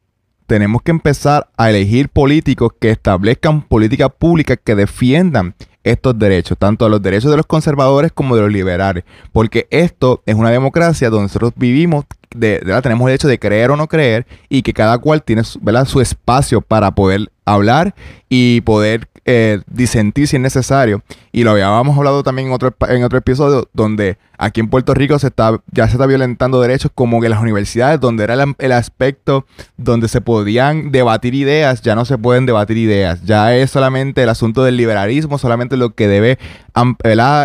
tenemos 0.45 0.83
que 0.83 0.91
empezar 0.91 1.49
a 1.57 1.71
elegir 1.71 2.09
políticos 2.09 2.73
que 2.79 2.91
establezcan 2.91 3.63
políticas 3.63 4.11
públicas 4.15 4.59
que 4.63 4.75
defiendan 4.75 5.55
estos 5.83 6.17
derechos, 6.17 6.57
tanto 6.57 6.87
los 6.89 7.01
derechos 7.01 7.31
de 7.31 7.37
los 7.37 7.45
conservadores 7.45 8.11
como 8.11 8.35
de 8.35 8.41
los 8.41 8.51
liberales, 8.51 9.03
porque 9.31 9.67
esto 9.71 10.21
es 10.25 10.35
una 10.35 10.51
democracia 10.51 11.09
donde 11.09 11.23
nosotros 11.23 11.53
vivimos, 11.55 12.05
de, 12.35 12.59
tenemos 12.83 13.05
el 13.05 13.11
derecho 13.11 13.27
de 13.27 13.39
creer 13.39 13.71
o 13.71 13.77
no 13.77 13.87
creer 13.87 14.27
y 14.49 14.61
que 14.61 14.73
cada 14.73 14.97
cual 14.97 15.23
tiene 15.23 15.43
su 15.43 16.01
espacio 16.01 16.61
para 16.61 16.91
poder 16.91 17.31
hablar 17.45 17.95
y 18.27 18.61
poder 18.61 19.07
eh, 19.25 19.61
disentir 19.67 20.27
si 20.27 20.35
es 20.35 20.41
necesario. 20.41 21.03
Y 21.31 21.43
lo 21.43 21.51
habíamos 21.51 21.97
hablado 21.97 22.23
también 22.23 22.47
en 22.47 22.53
otro, 22.53 22.75
en 22.87 23.03
otro 23.03 23.17
episodio 23.17 23.69
donde 23.73 24.17
aquí 24.39 24.61
en 24.61 24.69
Puerto 24.69 24.93
Rico 24.93 25.19
se 25.19 25.27
está, 25.27 25.61
ya 25.71 25.85
se 25.87 25.93
está 25.93 26.05
violentando 26.05 26.61
derechos 26.61 26.91
como 26.95 27.21
que 27.21 27.27
las 27.27 27.41
universidades, 27.41 27.99
donde 27.99 28.23
era 28.23 28.35
el, 28.57 28.71
aspecto 28.71 29.45
donde 29.75 30.07
se 30.07 30.21
podían 30.21 30.91
debatir 30.91 31.35
ideas, 31.35 31.81
ya 31.81 31.93
no 31.93 32.05
se 32.05 32.17
pueden 32.17 32.45
debatir 32.45 32.77
ideas. 32.77 33.21
Ya 33.23 33.53
es 33.55 33.69
solamente 33.69 34.23
el 34.23 34.29
asunto 34.29 34.63
del 34.63 34.77
liberalismo, 34.77 35.37
solamente 35.37 35.75
lo 35.75 35.93
que 35.93 36.07
debe 36.07 36.39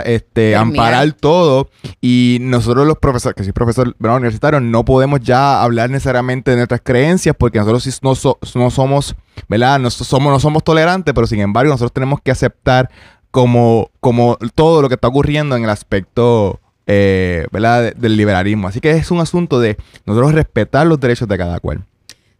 este, 0.05 0.55
amparar 0.55 1.13
todo. 1.13 1.69
Y 2.01 2.39
nosotros 2.41 2.87
los 2.87 2.99
profesores, 2.99 3.35
que 3.35 3.43
soy 3.43 3.53
profesor 3.53 3.97
universitario, 3.99 4.61
no 4.61 4.85
podemos 4.85 5.21
ya 5.21 5.63
hablar 5.63 5.91
necesariamente 5.91 6.53
de 6.53 6.59
nuestras 6.59 6.81
creencias 6.83 7.35
porque 7.37 7.59
nosotros 7.59 8.01
no, 8.03 8.15
no 8.55 8.71
somos, 8.71 9.17
¿verdad? 9.49 9.81
No 9.81 9.91
somos, 9.91 10.33
no 10.33 10.39
somos 10.39 10.63
tolerantes, 10.63 11.13
pero 11.13 11.27
sin 11.27 11.41
embargo 11.41 11.73
nosotros 11.73 11.93
tenemos 11.93 12.21
que 12.21 12.31
aceptar 12.31 12.89
como, 13.33 13.91
como 13.99 14.39
todo 14.55 14.81
lo 14.81 14.89
que 14.89 14.95
está 14.95 15.09
ocurriendo 15.09 15.57
en 15.57 15.65
el 15.65 15.71
aspecto 15.71 16.61
eh, 16.87 17.47
¿verdad? 17.51 17.95
del 17.95 18.17
liberalismo. 18.17 18.69
Así 18.69 18.81
que 18.81 18.91
es 18.91 19.11
un 19.11 19.21
asunto 19.21 19.61
de 19.61 19.77
nosotros 20.07 20.33
respetar 20.35 20.87
los 20.87 21.01
derechos 21.01 21.29
de 21.29 21.39
cada 21.39 21.61
cual. 21.61 21.85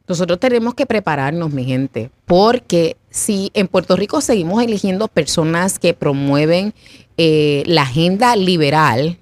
Nosotros 0.07 0.39
tenemos 0.39 0.75
que 0.75 0.85
prepararnos, 0.85 1.51
mi 1.53 1.65
gente, 1.65 2.11
porque 2.27 2.99
si 3.09 3.51
en 3.55 3.69
Puerto 3.69 3.97
Rico 3.97 4.21
seguimos 4.21 4.63
eligiendo 4.63 5.09
personas 5.09 5.79
que 5.79 5.95
promueven 5.95 6.75
eh, 7.17 7.63
la 7.65 7.83
agenda 7.83 8.37
liberal, 8.37 9.17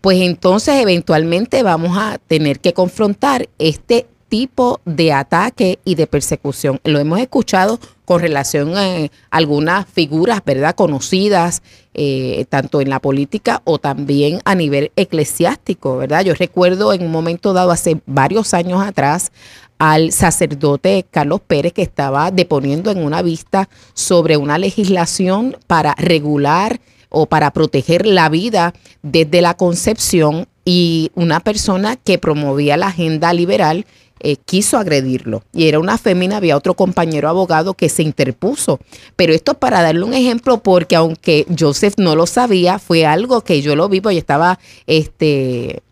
pues 0.00 0.20
entonces 0.20 0.76
eventualmente 0.76 1.62
vamos 1.62 1.98
a 1.98 2.18
tener 2.18 2.60
que 2.60 2.72
confrontar 2.72 3.48
este 3.58 4.06
tipo 4.28 4.80
de 4.84 5.12
ataque 5.12 5.78
y 5.84 5.94
de 5.94 6.06
persecución. 6.06 6.80
Lo 6.84 6.98
hemos 6.98 7.20
escuchado 7.20 7.80
con 8.04 8.20
relación 8.20 8.76
a 8.76 9.08
algunas 9.30 9.86
figuras, 9.86 10.42
¿verdad?, 10.44 10.74
conocidas, 10.74 11.62
eh, 11.94 12.46
tanto 12.48 12.80
en 12.80 12.88
la 12.88 13.00
política 13.00 13.60
o 13.64 13.78
también 13.78 14.40
a 14.44 14.54
nivel 14.54 14.92
eclesiástico, 14.96 15.98
¿verdad? 15.98 16.24
Yo 16.24 16.34
recuerdo 16.34 16.92
en 16.92 17.02
un 17.02 17.10
momento 17.10 17.52
dado, 17.52 17.70
hace 17.70 18.00
varios 18.06 18.54
años 18.54 18.80
atrás, 18.80 19.30
al 19.78 20.12
sacerdote 20.12 21.06
Carlos 21.10 21.40
Pérez 21.46 21.72
que 21.72 21.82
estaba 21.82 22.30
deponiendo 22.30 22.90
en 22.90 23.02
una 23.02 23.22
vista 23.22 23.68
sobre 23.94 24.36
una 24.36 24.58
legislación 24.58 25.56
para 25.66 25.94
regular 25.96 26.80
o 27.10 27.26
para 27.26 27.52
proteger 27.52 28.06
la 28.06 28.28
vida 28.28 28.74
desde 29.02 29.40
la 29.40 29.54
concepción 29.54 30.46
y 30.64 31.10
una 31.14 31.40
persona 31.40 31.96
que 31.96 32.18
promovía 32.18 32.76
la 32.76 32.88
agenda 32.88 33.32
liberal 33.32 33.86
eh, 34.20 34.36
quiso 34.36 34.78
agredirlo. 34.78 35.42
Y 35.52 35.68
era 35.68 35.78
una 35.78 35.98
fémina, 35.98 36.36
había 36.38 36.56
otro 36.56 36.74
compañero 36.74 37.28
abogado 37.28 37.74
que 37.74 37.88
se 37.88 38.02
interpuso. 38.02 38.80
Pero 39.16 39.32
esto 39.32 39.54
para 39.54 39.82
darle 39.82 40.04
un 40.04 40.14
ejemplo, 40.14 40.62
porque 40.62 40.96
aunque 40.96 41.46
Joseph 41.58 41.94
no 41.98 42.16
lo 42.16 42.26
sabía, 42.26 42.78
fue 42.78 43.06
algo 43.06 43.42
que 43.42 43.62
yo 43.62 43.76
lo 43.76 43.88
vi, 43.88 44.00
porque 44.00 44.18
estaba 44.18 44.58
este, 44.86 45.82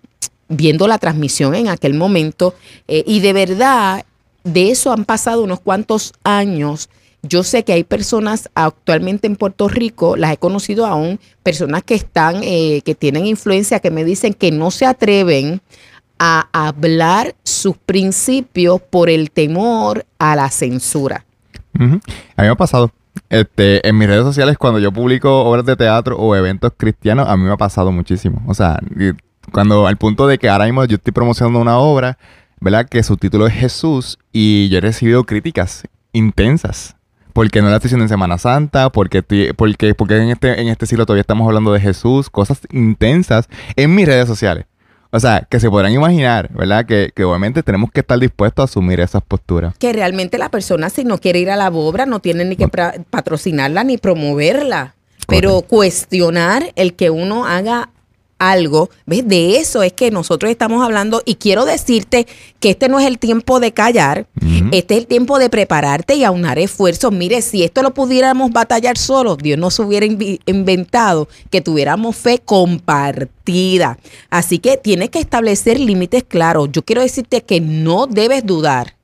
viendo 0.49 0.87
la 0.89 0.99
transmisión 0.99 1.55
en 1.55 1.69
aquel 1.69 1.95
momento. 1.95 2.55
Eh, 2.89 3.05
y 3.07 3.21
de 3.21 3.33
verdad, 3.33 4.05
de 4.45 4.71
eso 4.71 4.93
han 4.93 5.05
pasado 5.05 5.43
unos 5.43 5.61
cuantos 5.61 6.13
años. 6.23 6.89
Yo 7.23 7.43
sé 7.43 7.65
que 7.65 7.73
hay 7.73 7.83
personas 7.83 8.49
actualmente 8.55 9.27
en 9.27 9.37
Puerto 9.37 9.69
Rico, 9.69 10.17
las 10.17 10.33
he 10.33 10.37
conocido 10.37 10.87
aún, 10.87 11.19
personas 11.43 11.83
que 11.83 11.95
están, 11.95 12.43
eh, 12.43 12.83
que 12.85 12.95
tienen 12.95 13.27
influencia, 13.27 13.81
que 13.81 13.91
me 13.91 14.05
dicen 14.05 14.33
que 14.33 14.53
no 14.53 14.71
se 14.71 14.87
atreven 14.87 15.61
a 16.19 16.49
hablar 16.53 17.35
sus 17.43 17.77
principios 17.77 18.81
por 18.81 19.11
el 19.11 19.31
temor 19.31 20.07
a 20.19 20.37
la 20.37 20.51
censura. 20.51 21.25
A 21.79 21.83
mí 21.83 22.01
me 22.39 22.49
ha 22.49 22.55
pasado. 22.55 22.91
Este, 23.29 23.87
en 23.87 23.99
mis 23.99 24.09
redes 24.09 24.25
sociales, 24.25 24.57
cuando 24.59 24.79
yo 24.79 24.93
publico 24.93 25.45
obras 25.45 25.65
de 25.67 25.77
teatro 25.77 26.17
o 26.17 26.37
eventos 26.37 26.73
cristianos, 26.77 27.29
a 27.29 27.37
mí 27.37 27.45
me 27.45 27.53
ha 27.53 27.57
pasado 27.57 27.91
muchísimo. 27.93 28.43
O 28.47 28.55
sea, 28.55 28.79
cuando 29.53 29.87
al 29.87 29.97
punto 29.97 30.27
de 30.27 30.39
que 30.39 30.49
ahora 30.49 30.67
mismo 30.67 30.85
yo 30.85 30.97
estoy 30.97 31.13
promocionando 31.13 31.61
una 31.61 31.79
obra, 31.79 32.19
¿verdad? 32.61 32.89
Que 32.89 33.03
su 33.03 33.17
título 33.17 33.47
es 33.47 33.55
Jesús 33.55 34.19
y 34.33 34.69
yo 34.69 34.79
he 34.79 34.81
recibido 34.81 35.25
críticas 35.25 35.85
intensas. 36.13 36.97
Porque 37.33 37.61
no 37.61 37.69
la 37.69 37.77
estoy 37.77 37.89
haciendo 37.89 38.05
en 38.05 38.09
Semana 38.09 38.39
Santa, 38.39 38.89
porque, 38.91 39.23
porque, 39.55 39.95
porque 39.95 40.17
en, 40.17 40.31
este, 40.31 40.59
en 40.59 40.69
este 40.69 40.87
siglo 40.87 41.05
todavía 41.05 41.21
estamos 41.21 41.47
hablando 41.47 41.71
de 41.73 41.81
Jesús, 41.81 42.31
cosas 42.31 42.61
intensas 42.73 43.49
en 43.77 43.95
mis 43.95 44.07
redes 44.07 44.27
sociales. 44.27 44.65
O 45.17 45.21
sea, 45.21 45.47
que 45.49 45.59
se 45.61 45.71
podrán 45.71 45.93
imaginar, 45.93 46.53
¿verdad? 46.53 46.85
Que, 46.85 47.11
que, 47.17 47.25
obviamente 47.25 47.63
tenemos 47.63 47.91
que 47.91 48.01
estar 48.01 48.19
dispuestos 48.19 48.63
a 48.63 48.65
asumir 48.65 49.01
esas 49.01 49.23
posturas. 49.23 49.75
Que 49.79 49.95
realmente 49.95 50.37
la 50.37 50.51
persona 50.51 50.91
si 50.91 51.05
no 51.05 51.17
quiere 51.17 51.39
ir 51.39 51.51
a 51.51 51.57
la 51.57 51.69
obra 51.69 52.05
no 52.05 52.21
tiene 52.21 52.45
ni 52.45 52.55
que 52.55 52.69
patrocinarla 52.69 53.83
ni 53.83 53.97
promoverla. 53.97 54.95
Pero 55.27 55.63
cuestionar 55.63 56.71
el 56.77 56.95
que 56.97 57.09
uno 57.09 57.47
haga 57.47 57.89
algo, 58.39 58.91
¿ves? 59.07 59.27
De 59.27 59.57
eso 59.57 59.83
es 59.83 59.93
que 59.93 60.11
nosotros 60.11 60.51
estamos 60.51 60.83
hablando 60.85 61.23
y 61.25 61.37
quiero 61.37 61.65
decirte 61.65 62.27
que 62.61 62.71
este 62.71 62.89
no 62.89 62.99
es 62.99 63.07
el 63.07 63.19
tiempo 63.19 63.61
de 63.61 63.73
callar, 63.73 64.27
este 64.73 64.95
es 64.95 65.01
el 65.01 65.07
tiempo 65.07 65.39
de 65.39 65.49
prepararte 65.49 66.15
y 66.15 66.25
aunar 66.25 66.59
esfuerzos. 66.59 67.13
Mire, 67.13 67.41
si 67.41 67.65
esto 67.65 67.83
lo 67.83 67.95
pudiéramos 67.95 68.51
batallar 68.53 68.99
solos, 68.99 69.39
Dios 69.39 69.59
nos 69.59 69.79
hubiera 69.79 70.07
inventado 70.07 71.29
que 71.51 71.61
tuviéramos 71.61 72.17
fe 72.17 72.41
compartida. 72.45 73.99
Así 74.29 74.59
que 74.59 74.77
tienes 74.77 75.11
que 75.11 75.19
establecer 75.19 75.81
límites 75.81 76.25
claros. 76.25 76.69
Yo 76.73 76.83
quiero 76.83 77.03
decirte 77.03 77.43
que 77.43 77.61
no 77.61 78.07
debes 78.07 78.45
dudar 78.45 78.97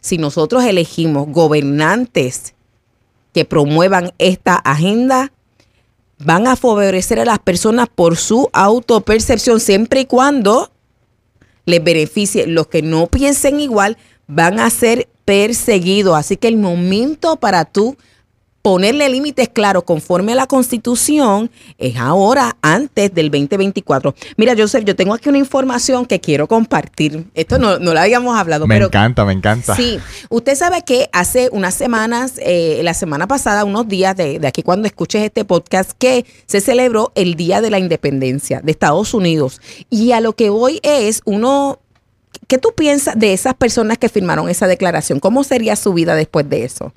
si 0.00 0.18
nosotros 0.18 0.64
elegimos 0.64 1.28
gobernantes 1.28 2.54
que 3.32 3.44
promuevan 3.44 4.12
esta 4.18 4.54
agenda 4.54 5.32
van 6.18 6.46
a 6.46 6.56
favorecer 6.56 7.20
a 7.20 7.24
las 7.24 7.38
personas 7.38 7.88
por 7.92 8.16
su 8.16 8.48
autopercepción 8.52 9.60
siempre 9.60 10.00
y 10.00 10.06
cuando 10.06 10.70
les 11.66 11.82
beneficie. 11.82 12.46
Los 12.46 12.68
que 12.68 12.82
no 12.82 13.06
piensen 13.06 13.60
igual 13.60 13.96
van 14.26 14.58
a 14.58 14.70
ser 14.70 15.08
perseguidos. 15.24 16.16
Así 16.16 16.36
que 16.36 16.48
el 16.48 16.56
momento 16.56 17.36
para 17.36 17.64
tú 17.64 17.96
ponerle 18.64 19.10
límites 19.10 19.50
claros 19.50 19.82
conforme 19.82 20.32
a 20.32 20.36
la 20.36 20.46
constitución 20.46 21.50
es 21.76 21.98
ahora, 21.98 22.56
antes 22.62 23.12
del 23.12 23.30
2024. 23.30 24.14
Mira, 24.38 24.54
Joseph, 24.56 24.84
yo 24.86 24.96
tengo 24.96 25.12
aquí 25.12 25.28
una 25.28 25.36
información 25.36 26.06
que 26.06 26.18
quiero 26.18 26.48
compartir. 26.48 27.26
Esto 27.34 27.58
no, 27.58 27.78
no 27.78 27.92
lo 27.92 28.00
habíamos 28.00 28.34
hablado. 28.38 28.66
Me 28.66 28.78
encanta, 28.78 29.26
me 29.26 29.34
encanta. 29.34 29.76
Sí, 29.76 30.00
usted 30.30 30.54
sabe 30.54 30.80
que 30.80 31.10
hace 31.12 31.50
unas 31.52 31.74
semanas, 31.74 32.36
eh, 32.38 32.80
la 32.82 32.94
semana 32.94 33.26
pasada, 33.26 33.66
unos 33.66 33.86
días 33.86 34.16
de, 34.16 34.38
de 34.38 34.48
aquí 34.48 34.62
cuando 34.62 34.86
escuches 34.86 35.22
este 35.22 35.44
podcast, 35.44 35.92
que 35.98 36.24
se 36.46 36.62
celebró 36.62 37.12
el 37.16 37.34
Día 37.34 37.60
de 37.60 37.68
la 37.68 37.78
Independencia 37.78 38.62
de 38.62 38.72
Estados 38.72 39.12
Unidos. 39.12 39.60
Y 39.90 40.12
a 40.12 40.22
lo 40.22 40.36
que 40.36 40.48
voy 40.48 40.80
es 40.82 41.20
uno 41.26 41.80
¿Qué 42.46 42.58
tú 42.58 42.72
piensas 42.74 43.18
de 43.18 43.32
esas 43.32 43.54
personas 43.54 43.98
que 43.98 44.08
firmaron 44.08 44.48
esa 44.48 44.66
declaración? 44.66 45.20
¿Cómo 45.20 45.44
sería 45.44 45.76
su 45.76 45.92
vida 45.94 46.14
después 46.14 46.48
de 46.48 46.64
eso? 46.64 46.92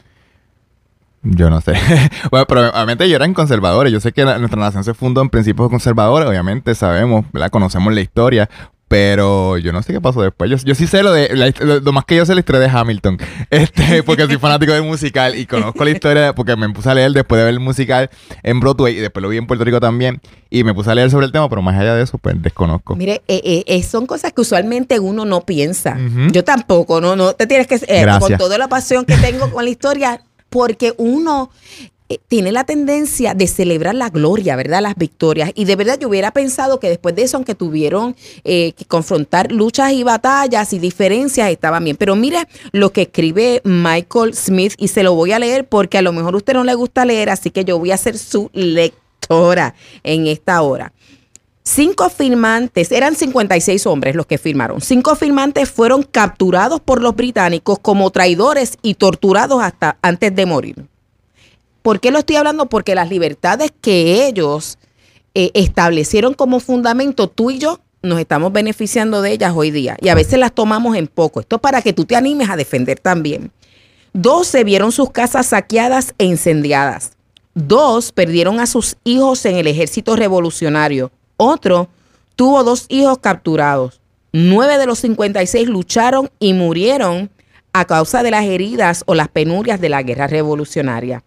Yo 1.24 1.50
no 1.50 1.62
sé. 1.62 1.74
bueno, 2.31 2.45
pero 2.47 2.69
obviamente 2.69 3.05
ellos 3.05 3.15
eran 3.15 3.33
conservadores. 3.33 3.91
Yo 3.91 4.00
sé 4.00 4.12
que 4.12 4.24
nuestra 4.24 4.59
nación 4.59 4.83
se 4.83 4.93
fundó 4.93 5.21
en 5.21 5.29
principios 5.29 5.69
conservadores, 5.69 6.27
obviamente 6.27 6.75
sabemos, 6.75 7.25
¿verdad? 7.31 7.50
Conocemos 7.50 7.93
la 7.93 8.01
historia. 8.01 8.50
Pero 8.88 9.57
yo 9.57 9.74
no 9.74 9.83
sé 9.83 9.91
qué 9.91 10.00
pasó 10.00 10.21
después. 10.21 10.50
Yo, 10.50 10.55
yo 10.57 10.74
sí 10.74 10.88
sé 10.88 11.03
lo 11.03 11.12
de. 11.12 11.53
lo, 11.83 11.91
más 11.91 12.05
que 12.05 12.15
yo 12.15 12.25
sé 12.25 12.33
la 12.33 12.39
historia 12.39 12.62
de 12.62 12.69
Hamilton. 12.69 13.17
Este, 13.50 14.03
porque 14.03 14.25
soy 14.25 14.38
fanático 14.38 14.74
del 14.74 14.83
musical 14.83 15.38
y 15.38 15.45
conozco 15.45 15.83
la 15.83 15.91
historia 15.91 16.36
porque 16.36 16.55
me 16.55 16.69
puse 16.69 16.89
a 16.89 16.93
leer 16.93 17.12
después 17.12 17.39
de 17.39 17.45
ver 17.45 17.53
el 17.53 17.59
musical 17.59 18.09
en 18.43 18.59
Broadway 18.59 18.97
y 18.97 19.00
después 19.00 19.21
lo 19.21 19.29
vi 19.29 19.38
en 19.38 19.47
Puerto 19.47 19.63
Rico 19.63 19.79
también. 19.79 20.21
Y 20.50 20.63
me 20.63 20.74
puse 20.74 20.91
a 20.91 20.95
leer 20.95 21.09
sobre 21.09 21.25
el 21.25 21.31
tema, 21.31 21.50
pero 21.50 21.62
más 21.62 21.77
allá 21.77 21.95
de 21.95 22.03
eso, 22.03 22.17
pues 22.17 22.41
desconozco. 22.41 22.95
Mire, 22.95 23.21
eh, 23.27 23.41
eh, 23.43 23.63
eh 23.67 23.83
son 23.83 24.05
cosas 24.05 24.33
que 24.33 24.41
usualmente 24.41 25.00
uno 25.00 25.25
no 25.25 25.41
piensa. 25.41 25.97
Yo 26.31 26.43
tampoco, 26.43 27.01
no, 27.01 27.15
no 27.15 27.33
te 27.33 27.47
tienes 27.47 27.67
que. 27.67 27.75
Eh, 27.88 28.05
con 28.19 28.38
toda 28.38 28.57
la 28.57 28.67
pasión 28.67 29.05
que 29.05 29.17
tengo 29.17 29.50
con 29.51 29.63
la 29.63 29.69
historia, 29.69 30.21
porque 30.50 30.94
uno 30.98 31.50
eh, 32.10 32.20
tiene 32.30 32.54
la 32.54 32.63
tendencia 32.63 33.34
de 33.34 33.48
celebrar 33.48 33.94
la 33.94 34.10
gloria, 34.10 34.56
¿verdad? 34.56 34.82
Las 34.82 34.96
victorias. 34.96 35.51
Y 35.56 35.66
de 35.66 35.75
verdad 35.75 36.00
yo 36.00 36.08
hubiera 36.08 36.32
pensado 36.32 36.80
que 36.80 36.88
después 36.88 37.13
de 37.16 37.24
eso, 37.24 37.36
aunque 37.36 37.54
tuvieron 37.54 38.16
eh, 38.46 38.72
que 38.77 38.86
confrontar 38.86 39.51
luchas 39.51 39.92
y 39.92 40.04
batallas 40.04 40.72
y 40.72 40.80
diferencias, 40.80 41.51
estaban 41.51 41.84
bien. 41.84 41.98
Pero 41.98 42.16
mire 42.16 42.48
lo 42.72 42.94
que 42.94 43.04
escribe 43.04 43.62
Michael 43.66 44.34
Smith 44.36 44.74
y 44.77 44.88
se 44.88 45.04
lo 45.04 45.16
voy 45.16 45.34
a 45.34 45.39
leer 45.39 45.68
porque 45.68 45.98
a 45.98 46.01
lo 46.01 46.13
mejor 46.13 46.34
a 46.34 46.38
usted 46.38 46.54
no 46.54 46.63
le 46.63 46.75
gusta 46.75 47.04
leer, 47.04 47.30
así 47.30 47.51
que 47.51 47.66
yo 47.66 47.77
voy 47.77 47.92
a 47.92 47.98
ser 47.98 48.18
su 48.18 48.50
lectora 48.54 49.75
en 50.04 50.27
esta 50.27 50.62
hora. 50.62 50.94
Cinco 51.69 52.09
firmantes, 52.09 52.93
eran 52.93 53.13
56 53.13 53.88
hombres 53.88 54.15
los 54.15 54.25
que 54.25 54.38
firmaron. 54.38 54.79
Cinco 54.79 55.17
firmantes 55.17 55.69
fueron 55.69 56.01
capturados 56.01 56.79
por 56.79 57.01
los 57.01 57.13
británicos 57.13 57.77
como 57.77 58.09
traidores 58.09 58.77
y 58.81 58.93
torturados 58.93 59.62
hasta 59.62 59.97
antes 60.01 60.33
de 60.33 60.45
morir. 60.45 60.86
¿Por 61.81 62.00
qué 62.00 62.09
lo 62.09 62.19
estoy 62.19 62.38
hablando? 62.38 62.67
Porque 62.67 62.95
las 62.95 63.09
libertades 63.09 63.74
que 63.81 64.27
ellos 64.27 64.77
eh, 65.36 65.51
establecieron 65.55 66.36
como 66.36 66.62
fundamento, 66.62 67.27
tú 67.27 67.51
y 67.51 67.57
yo 67.57 67.81
nos 68.01 68.21
estamos 68.21 68.53
beneficiando 68.53 69.21
de 69.21 69.33
ellas 69.33 69.51
hoy 69.53 69.69
día. 69.69 69.97
Y 70.00 70.07
a 70.07 70.15
veces 70.15 70.39
las 70.39 70.53
tomamos 70.53 70.95
en 70.95 71.07
poco. 71.07 71.41
Esto 71.41 71.57
es 71.57 71.62
para 71.62 71.81
que 71.81 71.91
tú 71.91 72.05
te 72.05 72.15
animes 72.15 72.50
a 72.50 72.55
defender 72.55 72.97
también. 72.97 73.51
Dos 74.13 74.47
se 74.47 74.63
vieron 74.63 74.93
sus 74.93 75.12
casas 75.12 75.47
saqueadas 75.47 76.15
e 76.17 76.24
incendiadas. 76.24 77.12
Dos 77.55 78.13
perdieron 78.13 78.62
a 78.62 78.67
sus 78.67 78.95
hijos 79.03 79.45
en 79.45 79.57
el 79.57 79.67
ejército 79.67 80.15
revolucionario. 80.15 81.12
Otro 81.38 81.88
tuvo 82.36 82.63
dos 82.63 82.86
hijos 82.89 83.20
capturados. 83.20 84.01
Nueve 84.34 84.77
de 84.77 84.86
los 84.86 85.00
56 85.00 85.70
lucharon 85.70 86.29
y 86.39 86.53
murieron 86.53 87.32
a 87.74 87.86
causa 87.86 88.24
de 88.24 88.32
las 88.32 88.46
heridas 88.46 89.03
o 89.08 89.15
las 89.15 89.29
penurias 89.29 89.79
de 89.79 89.89
la 89.89 90.03
guerra 90.03 90.27
revolucionaria 90.27 91.24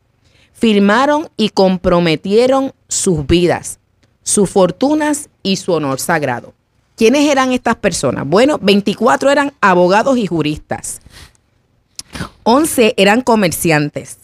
firmaron 0.61 1.31
y 1.39 1.49
comprometieron 1.49 2.75
sus 2.87 3.27
vidas, 3.27 3.79
sus 4.23 4.51
fortunas 4.51 5.31
y 5.43 5.57
su 5.57 5.73
honor 5.73 5.99
sagrado. 5.99 6.53
¿Quiénes 6.97 7.31
eran 7.31 7.53
estas 7.53 7.77
personas? 7.77 8.27
Bueno, 8.27 8.59
24 8.61 9.31
eran 9.31 9.55
abogados 9.63 10.19
y 10.19 10.27
juristas. 10.27 11.01
11 12.43 12.93
eran 12.99 13.23
comerciantes. 13.23 14.19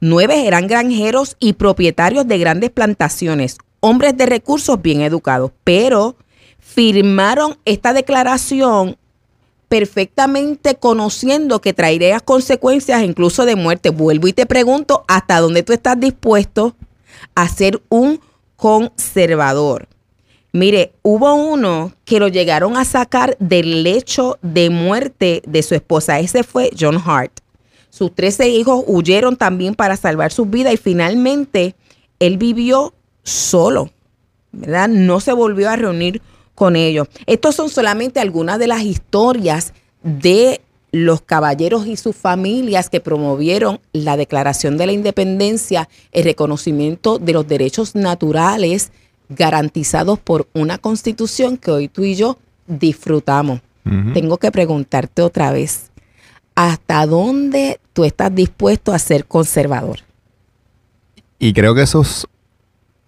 9 0.00 0.46
eran 0.46 0.66
granjeros 0.66 1.36
y 1.40 1.54
propietarios 1.54 2.28
de 2.28 2.36
grandes 2.36 2.68
plantaciones, 2.68 3.56
hombres 3.84 4.16
de 4.16 4.24
recursos 4.24 4.80
bien 4.80 5.02
educados, 5.02 5.50
pero 5.62 6.16
firmaron 6.58 7.58
esta 7.66 7.92
declaración 7.92 8.96
perfectamente 9.68 10.76
conociendo 10.76 11.60
que 11.60 11.74
traerías 11.74 12.22
consecuencias 12.22 13.02
incluso 13.02 13.44
de 13.44 13.56
muerte. 13.56 13.90
Vuelvo 13.90 14.26
y 14.26 14.32
te 14.32 14.46
pregunto 14.46 15.04
hasta 15.06 15.38
dónde 15.38 15.62
tú 15.62 15.74
estás 15.74 16.00
dispuesto 16.00 16.74
a 17.34 17.46
ser 17.46 17.82
un 17.90 18.20
conservador. 18.56 19.86
Mire, 20.52 20.94
hubo 21.02 21.34
uno 21.34 21.92
que 22.06 22.20
lo 22.20 22.28
llegaron 22.28 22.78
a 22.78 22.86
sacar 22.86 23.36
del 23.38 23.82
lecho 23.82 24.38
de 24.40 24.70
muerte 24.70 25.42
de 25.46 25.62
su 25.62 25.74
esposa. 25.74 26.20
Ese 26.20 26.42
fue 26.42 26.70
John 26.78 27.02
Hart. 27.04 27.40
Sus 27.90 28.14
13 28.14 28.48
hijos 28.48 28.82
huyeron 28.86 29.36
también 29.36 29.74
para 29.74 29.98
salvar 29.98 30.32
su 30.32 30.46
vida 30.46 30.72
y 30.72 30.78
finalmente 30.78 31.74
él 32.18 32.38
vivió 32.38 32.94
solo, 33.24 33.90
¿verdad? 34.52 34.88
No 34.88 35.18
se 35.20 35.32
volvió 35.32 35.68
a 35.68 35.76
reunir 35.76 36.22
con 36.54 36.76
ellos. 36.76 37.08
Estos 37.26 37.56
son 37.56 37.68
solamente 37.68 38.20
algunas 38.20 38.58
de 38.58 38.68
las 38.68 38.82
historias 38.82 39.72
de 40.02 40.60
los 40.92 41.22
caballeros 41.22 41.88
y 41.88 41.96
sus 41.96 42.14
familias 42.14 42.88
que 42.88 43.00
promovieron 43.00 43.80
la 43.92 44.16
Declaración 44.16 44.78
de 44.78 44.86
la 44.86 44.92
Independencia, 44.92 45.88
el 46.12 46.22
reconocimiento 46.22 47.18
de 47.18 47.32
los 47.32 47.48
derechos 47.48 47.96
naturales 47.96 48.92
garantizados 49.28 50.20
por 50.20 50.46
una 50.52 50.78
constitución 50.78 51.56
que 51.56 51.72
hoy 51.72 51.88
tú 51.88 52.04
y 52.04 52.14
yo 52.14 52.38
disfrutamos. 52.68 53.60
Tengo 54.14 54.38
que 54.38 54.50
preguntarte 54.50 55.20
otra 55.20 55.50
vez, 55.50 55.90
¿hasta 56.54 57.04
dónde 57.04 57.80
tú 57.92 58.04
estás 58.04 58.34
dispuesto 58.34 58.92
a 58.92 58.98
ser 58.98 59.26
conservador? 59.26 59.98
Y 61.38 61.52
creo 61.52 61.74
que 61.74 61.82
eso 61.82 62.00
es 62.00 62.26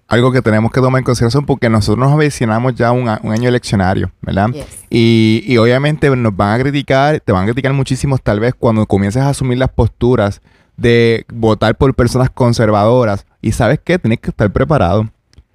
algo 0.08 0.30
que 0.30 0.42
tenemos 0.42 0.70
que 0.70 0.80
tomar 0.80 1.00
en 1.00 1.04
consideración 1.04 1.46
porque 1.46 1.68
nosotros 1.68 1.98
nos 1.98 2.12
avecinamos 2.12 2.74
ya 2.74 2.92
un, 2.92 3.08
un 3.08 3.32
año 3.32 3.48
eleccionario, 3.48 4.10
¿verdad? 4.22 4.50
Y, 4.88 5.42
y, 5.46 5.56
obviamente 5.58 6.08
nos 6.14 6.36
van 6.36 6.58
a 6.58 6.62
criticar, 6.62 7.20
te 7.20 7.32
van 7.32 7.42
a 7.42 7.46
criticar 7.46 7.72
muchísimo 7.72 8.16
tal 8.18 8.38
vez 8.38 8.54
cuando 8.56 8.86
comiences 8.86 9.22
a 9.22 9.30
asumir 9.30 9.58
las 9.58 9.70
posturas 9.70 10.40
de 10.76 11.24
votar 11.32 11.76
por 11.76 11.94
personas 11.94 12.30
conservadoras. 12.30 13.26
Y 13.40 13.52
sabes 13.52 13.80
qué, 13.82 13.98
tienes 13.98 14.20
que 14.20 14.30
estar 14.30 14.50
preparado. 14.50 15.08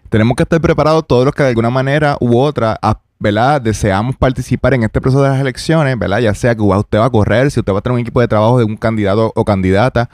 Tenemos 0.10 0.36
que 0.36 0.44
estar 0.44 0.60
preparados 0.60 1.08
todos 1.08 1.26
los 1.26 1.34
que 1.34 1.44
de 1.44 1.50
alguna 1.50 1.70
manera 1.70 2.18
u 2.20 2.38
otra, 2.38 2.78
¿verdad? 3.20 3.62
Deseamos 3.62 4.18
participar 4.18 4.74
en 4.74 4.84
este 4.84 5.00
proceso 5.00 5.24
de 5.24 5.30
las 5.30 5.40
elecciones, 5.40 5.98
¿verdad? 5.98 6.20
Ya 6.20 6.34
sea 6.34 6.56
que 6.56 6.62
usted 6.62 7.00
va 7.00 7.06
a 7.06 7.10
correr, 7.10 7.50
si 7.52 7.60
usted 7.60 7.72
va 7.72 7.80
a 7.80 7.82
tener 7.82 7.94
un 7.94 8.02
equipo 8.02 8.20
de 8.20 8.28
trabajo 8.28 8.58
de 8.58 8.66
un 8.66 8.76
candidato 8.76 9.32
o 9.36 9.46
candidata, 9.46 10.10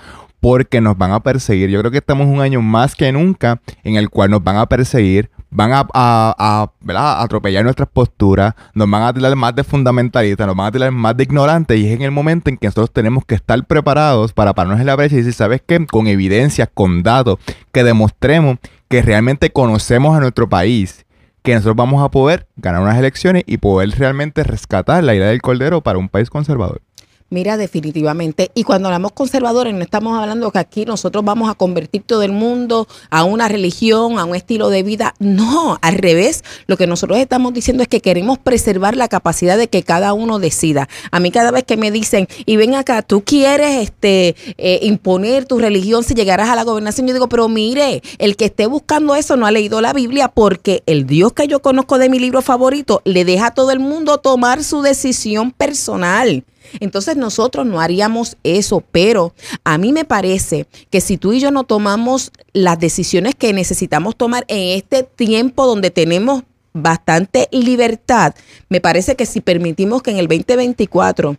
porque 0.47 0.79
nos 0.79 0.97
van 0.97 1.11
a 1.11 1.19
perseguir. 1.19 1.69
Yo 1.69 1.81
creo 1.81 1.91
que 1.91 1.97
estamos 1.97 2.25
un 2.25 2.39
año 2.39 2.61
más 2.61 2.95
que 2.95 3.11
nunca 3.11 3.59
en 3.83 3.97
el 3.97 4.09
cual 4.09 4.31
nos 4.31 4.41
van 4.41 4.55
a 4.55 4.65
perseguir, 4.65 5.29
van 5.49 5.71
a, 5.73 7.21
atropellar 7.21 7.65
nuestras 7.65 7.89
posturas, 7.89 8.53
nos 8.73 8.89
van 8.89 9.03
a 9.03 9.13
tirar 9.13 9.35
más 9.35 9.53
de 9.53 9.65
fundamentalistas, 9.65 10.47
nos 10.47 10.55
van 10.55 10.67
a 10.67 10.71
tirar 10.71 10.91
más 10.93 11.17
de 11.17 11.23
ignorantes 11.23 11.77
y 11.77 11.87
es 11.87 11.93
en 11.93 12.01
el 12.01 12.11
momento 12.11 12.49
en 12.49 12.55
que 12.55 12.67
nosotros 12.67 12.93
tenemos 12.93 13.25
que 13.25 13.35
estar 13.35 13.61
preparados 13.65 14.31
para 14.31 14.53
pararnos 14.53 14.79
en 14.79 14.85
la 14.85 14.95
brecha 14.95 15.15
y 15.15 15.17
decir, 15.17 15.33
¿sabes 15.33 15.61
qué? 15.67 15.85
Con 15.85 16.07
evidencias, 16.07 16.69
con 16.73 17.03
datos, 17.03 17.39
que 17.73 17.83
demostremos 17.83 18.57
que 18.87 19.01
realmente 19.01 19.49
conocemos 19.49 20.15
a 20.15 20.21
nuestro 20.21 20.47
país 20.47 21.05
que 21.43 21.55
nosotros 21.55 21.75
vamos 21.75 22.01
a 22.01 22.09
poder 22.09 22.47
ganar 22.55 22.81
unas 22.81 22.97
elecciones 22.97 23.43
y 23.45 23.57
poder 23.57 23.89
realmente 23.99 24.45
rescatar 24.45 25.03
la 25.03 25.13
idea 25.13 25.27
del 25.27 25.41
cordero 25.41 25.81
para 25.81 25.97
un 25.97 26.07
país 26.07 26.29
conservador. 26.29 26.86
Mira, 27.29 27.57
definitivamente. 27.57 28.51
Y 28.53 28.63
cuando 28.63 28.87
hablamos 28.87 29.11
conservadores, 29.11 29.73
no 29.73 29.81
estamos 29.81 30.17
hablando 30.17 30.49
que 30.49 30.59
aquí 30.59 30.85
nosotros 30.85 31.25
vamos 31.25 31.49
a 31.49 31.55
convertir 31.55 32.03
todo 32.03 32.23
el 32.23 32.31
mundo 32.31 32.87
a 33.09 33.25
una 33.25 33.49
religión, 33.49 34.17
a 34.17 34.23
un 34.23 34.33
estilo 34.33 34.69
de 34.69 34.81
vida. 34.81 35.13
No, 35.19 35.77
al 35.81 35.95
revés. 35.95 36.45
Lo 36.67 36.77
que 36.77 36.87
nosotros 36.87 37.19
estamos 37.19 37.53
diciendo 37.53 37.83
es 37.83 37.89
que 37.89 37.99
queremos 37.99 38.37
preservar 38.37 38.95
la 38.95 39.09
capacidad 39.09 39.57
de 39.57 39.67
que 39.67 39.83
cada 39.83 40.13
uno 40.13 40.39
decida. 40.39 40.87
A 41.11 41.19
mí 41.19 41.29
cada 41.29 41.51
vez 41.51 41.65
que 41.65 41.75
me 41.75 41.91
dicen, 41.91 42.29
y 42.45 42.55
ven 42.55 42.75
acá, 42.75 43.01
tú 43.01 43.25
quieres 43.25 43.83
este, 43.83 44.37
eh, 44.57 44.79
imponer 44.83 45.43
tu 45.43 45.59
religión 45.59 46.05
si 46.05 46.13
llegaras 46.13 46.47
a 46.47 46.55
la 46.55 46.63
gobernación, 46.63 47.07
yo 47.07 47.13
digo, 47.13 47.27
pero 47.27 47.49
mire, 47.49 48.01
el 48.19 48.37
que 48.37 48.45
esté 48.45 48.67
buscando 48.67 49.15
eso 49.15 49.35
no 49.35 49.45
ha 49.45 49.51
leído 49.51 49.81
la 49.81 49.91
Biblia 49.91 50.29
porque 50.29 50.81
el 50.85 51.05
Dios 51.05 51.33
que 51.33 51.47
yo 51.47 51.61
conozco 51.61 51.97
de 51.97 52.07
mi 52.07 52.19
libro 52.19 52.41
favorito 52.41 53.01
le 53.03 53.25
deja 53.25 53.47
a 53.47 53.53
todo 53.53 53.71
el 53.71 53.79
mundo 53.79 54.17
tomar 54.19 54.63
su 54.63 54.81
decisión 54.81 55.51
personal. 55.51 56.45
Entonces 56.79 57.17
nosotros 57.17 57.65
no 57.65 57.79
haríamos 57.79 58.37
eso, 58.43 58.83
pero 58.91 59.33
a 59.63 59.77
mí 59.77 59.93
me 59.93 60.05
parece 60.05 60.67
que 60.89 61.01
si 61.01 61.17
tú 61.17 61.33
y 61.33 61.39
yo 61.39 61.51
no 61.51 61.63
tomamos 61.63 62.31
las 62.53 62.79
decisiones 62.79 63.35
que 63.35 63.53
necesitamos 63.53 64.15
tomar 64.15 64.45
en 64.47 64.77
este 64.77 65.03
tiempo 65.03 65.65
donde 65.65 65.91
tenemos 65.91 66.43
bastante 66.73 67.47
libertad, 67.51 68.35
me 68.69 68.81
parece 68.81 69.15
que 69.15 69.25
si 69.25 69.41
permitimos 69.41 70.01
que 70.01 70.11
en 70.11 70.17
el 70.17 70.27
2024 70.27 71.37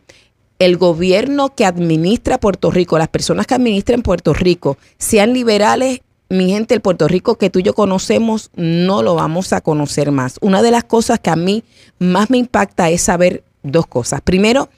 el 0.59 0.77
gobierno 0.77 1.55
que 1.55 1.65
administra 1.65 2.39
Puerto 2.39 2.71
Rico, 2.71 2.99
las 2.99 3.09
personas 3.09 3.47
que 3.47 3.55
administran 3.55 4.03
Puerto 4.03 4.35
Rico, 4.35 4.77
sean 4.99 5.33
liberales, 5.33 6.01
mi 6.29 6.51
gente, 6.51 6.75
el 6.75 6.81
Puerto 6.81 7.09
Rico 7.09 7.37
que 7.37 7.49
tú 7.49 7.61
y 7.61 7.63
yo 7.63 7.75
conocemos, 7.75 8.51
no 8.55 9.03
lo 9.03 9.15
vamos 9.15 9.53
a 9.53 9.61
conocer 9.61 10.11
más. 10.11 10.37
Una 10.41 10.63
de 10.63 10.71
las 10.71 10.85
cosas 10.85 11.21
que 11.21 11.31
a 11.31 11.37
mí 11.37 11.65
más 11.99 12.31
me 12.31 12.39
impacta 12.39 12.91
es 12.91 13.03
saber 13.03 13.45
dos 13.63 13.87
cosas. 13.87 14.21
Primero, 14.21 14.69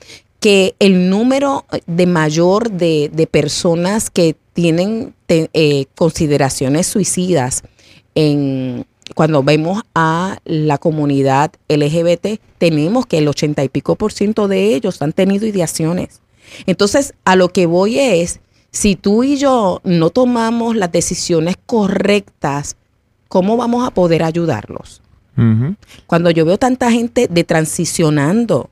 que 0.41 0.75
el 0.79 1.11
número 1.11 1.67
de 1.87 2.07
mayor 2.07 2.71
de, 2.71 3.29
personas 3.31 4.11
que 4.11 4.37
tienen 4.55 5.15
eh, 5.29 5.87
consideraciones 5.95 6.87
suicidas 6.87 7.63
en 8.15 8.87
cuando 9.15 9.43
vemos 9.43 9.83
a 9.95 10.39
la 10.45 10.79
comunidad 10.79 11.53
LGBT, 11.69 12.41
tenemos 12.59 13.07
que 13.07 13.19
el 13.19 13.29
ochenta 13.29 13.63
y 13.65 13.69
pico 13.69 13.97
por 13.97 14.13
ciento 14.13 14.49
de 14.49 14.75
ellos 14.75 15.03
han 15.03 15.13
tenido 15.13 15.47
ideaciones. 15.47 16.23
Entonces, 16.67 17.15
a 17.25 17.37
lo 17.37 17.51
que 17.51 17.67
voy 17.67 17.99
es, 17.99 18.41
si 18.71 18.97
tú 18.97 19.25
y 19.25 19.37
yo 19.37 19.81
no 19.85 20.11
tomamos 20.11 20.77
las 20.77 20.91
decisiones 20.91 21.57
correctas, 21.67 22.77
¿cómo 23.29 23.57
vamos 23.57 23.87
a 23.87 23.91
poder 23.91 24.23
ayudarlos? 24.23 25.03
Cuando 26.07 26.31
yo 26.31 26.45
veo 26.45 26.59
tanta 26.59 26.91
gente 26.91 27.27
de 27.27 27.45
transicionando 27.45 28.70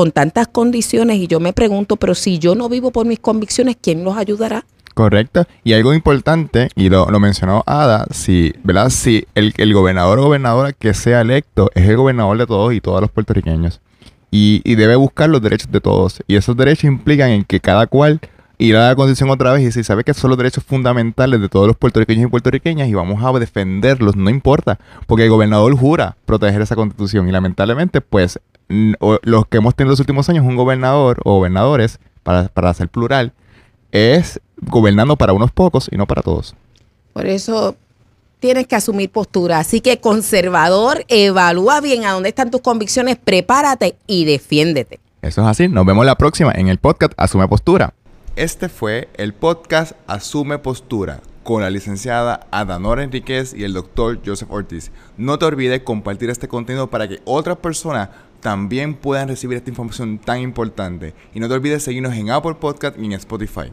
con 0.00 0.12
tantas 0.12 0.48
condiciones 0.48 1.18
y 1.18 1.26
yo 1.26 1.40
me 1.40 1.52
pregunto, 1.52 1.96
pero 1.96 2.14
si 2.14 2.38
yo 2.38 2.54
no 2.54 2.70
vivo 2.70 2.90
por 2.90 3.04
mis 3.04 3.18
convicciones, 3.18 3.76
¿quién 3.78 4.02
los 4.02 4.16
ayudará? 4.16 4.64
Correcto. 4.94 5.44
Y 5.62 5.74
algo 5.74 5.92
importante, 5.92 6.70
y 6.74 6.88
lo, 6.88 7.10
lo 7.10 7.20
mencionó 7.20 7.62
Ada, 7.66 8.06
si, 8.10 8.54
¿verdad? 8.64 8.88
Si 8.88 9.26
el, 9.34 9.52
el 9.58 9.74
gobernador 9.74 10.18
o 10.18 10.22
gobernadora 10.22 10.72
que 10.72 10.94
sea 10.94 11.20
electo 11.20 11.70
es 11.74 11.86
el 11.86 11.98
gobernador 11.98 12.38
de 12.38 12.46
todos 12.46 12.72
y 12.72 12.80
todos 12.80 13.02
los 13.02 13.10
puertorriqueños. 13.10 13.82
Y, 14.30 14.62
y 14.64 14.76
debe 14.76 14.96
buscar 14.96 15.28
los 15.28 15.42
derechos 15.42 15.70
de 15.70 15.82
todos. 15.82 16.22
Y 16.26 16.36
esos 16.36 16.56
derechos 16.56 16.84
implican 16.84 17.28
en 17.28 17.44
que 17.44 17.60
cada 17.60 17.86
cual 17.86 18.20
irá 18.56 18.86
a 18.86 18.88
la 18.88 18.96
constitución 18.96 19.28
otra 19.28 19.52
vez 19.52 19.60
y 19.60 19.64
decir, 19.66 19.84
¿sabe 19.84 20.02
que 20.02 20.14
son 20.14 20.30
los 20.30 20.38
derechos 20.38 20.64
fundamentales 20.64 21.42
de 21.42 21.50
todos 21.50 21.66
los 21.66 21.76
puertorriqueños 21.76 22.26
y 22.26 22.30
puertorriqueñas? 22.30 22.88
Y 22.88 22.94
vamos 22.94 23.22
a 23.22 23.38
defenderlos, 23.38 24.16
no 24.16 24.30
importa. 24.30 24.78
Porque 25.06 25.24
el 25.24 25.30
gobernador 25.30 25.76
jura 25.76 26.16
proteger 26.24 26.62
esa 26.62 26.74
constitución. 26.74 27.28
Y 27.28 27.32
lamentablemente, 27.32 28.00
pues, 28.00 28.40
o- 29.00 29.18
los 29.22 29.46
que 29.46 29.58
hemos 29.58 29.74
tenido 29.74 29.92
los 29.92 30.00
últimos 30.00 30.28
años, 30.28 30.44
un 30.46 30.56
gobernador 30.56 31.20
o 31.24 31.34
gobernadores, 31.36 31.98
para, 32.22 32.48
para 32.48 32.72
ser 32.74 32.88
plural, 32.88 33.32
es 33.92 34.40
gobernando 34.60 35.16
para 35.16 35.32
unos 35.32 35.50
pocos 35.50 35.88
y 35.90 35.96
no 35.96 36.06
para 36.06 36.22
todos. 36.22 36.54
Por 37.12 37.26
eso 37.26 37.76
tienes 38.38 38.66
que 38.66 38.76
asumir 38.76 39.10
postura. 39.10 39.58
Así 39.58 39.80
que 39.80 40.00
conservador, 40.00 41.04
evalúa 41.08 41.80
bien 41.80 42.04
a 42.04 42.12
dónde 42.12 42.28
están 42.28 42.50
tus 42.50 42.60
convicciones, 42.60 43.16
prepárate 43.22 43.96
y 44.06 44.24
defiéndete. 44.24 45.00
Eso 45.22 45.42
es 45.42 45.46
así. 45.46 45.68
Nos 45.68 45.84
vemos 45.84 46.06
la 46.06 46.14
próxima 46.16 46.52
en 46.54 46.68
el 46.68 46.78
podcast 46.78 47.12
Asume 47.16 47.46
Postura. 47.48 47.92
Este 48.36 48.68
fue 48.68 49.08
el 49.16 49.34
podcast 49.34 49.92
Asume 50.06 50.58
Postura 50.58 51.20
con 51.42 51.62
la 51.62 51.68
licenciada 51.70 52.46
Adanora 52.50 53.02
Enríquez 53.02 53.52
y 53.54 53.64
el 53.64 53.72
doctor 53.72 54.20
Joseph 54.24 54.50
Ortiz. 54.50 54.90
No 55.16 55.38
te 55.38 55.46
olvides 55.46 55.82
compartir 55.82 56.30
este 56.30 56.48
contenido 56.48 56.88
para 56.88 57.08
que 57.08 57.20
otras 57.24 57.56
personas 57.58 58.10
también 58.40 58.94
puedan 58.94 59.28
recibir 59.28 59.56
esta 59.56 59.70
información 59.70 60.18
tan 60.18 60.40
importante. 60.40 61.14
Y 61.34 61.40
no 61.40 61.48
te 61.48 61.54
olvides 61.54 61.82
seguirnos 61.82 62.14
en 62.14 62.30
Apple 62.30 62.54
Podcast 62.54 62.98
y 62.98 63.04
en 63.04 63.12
Spotify. 63.12 63.70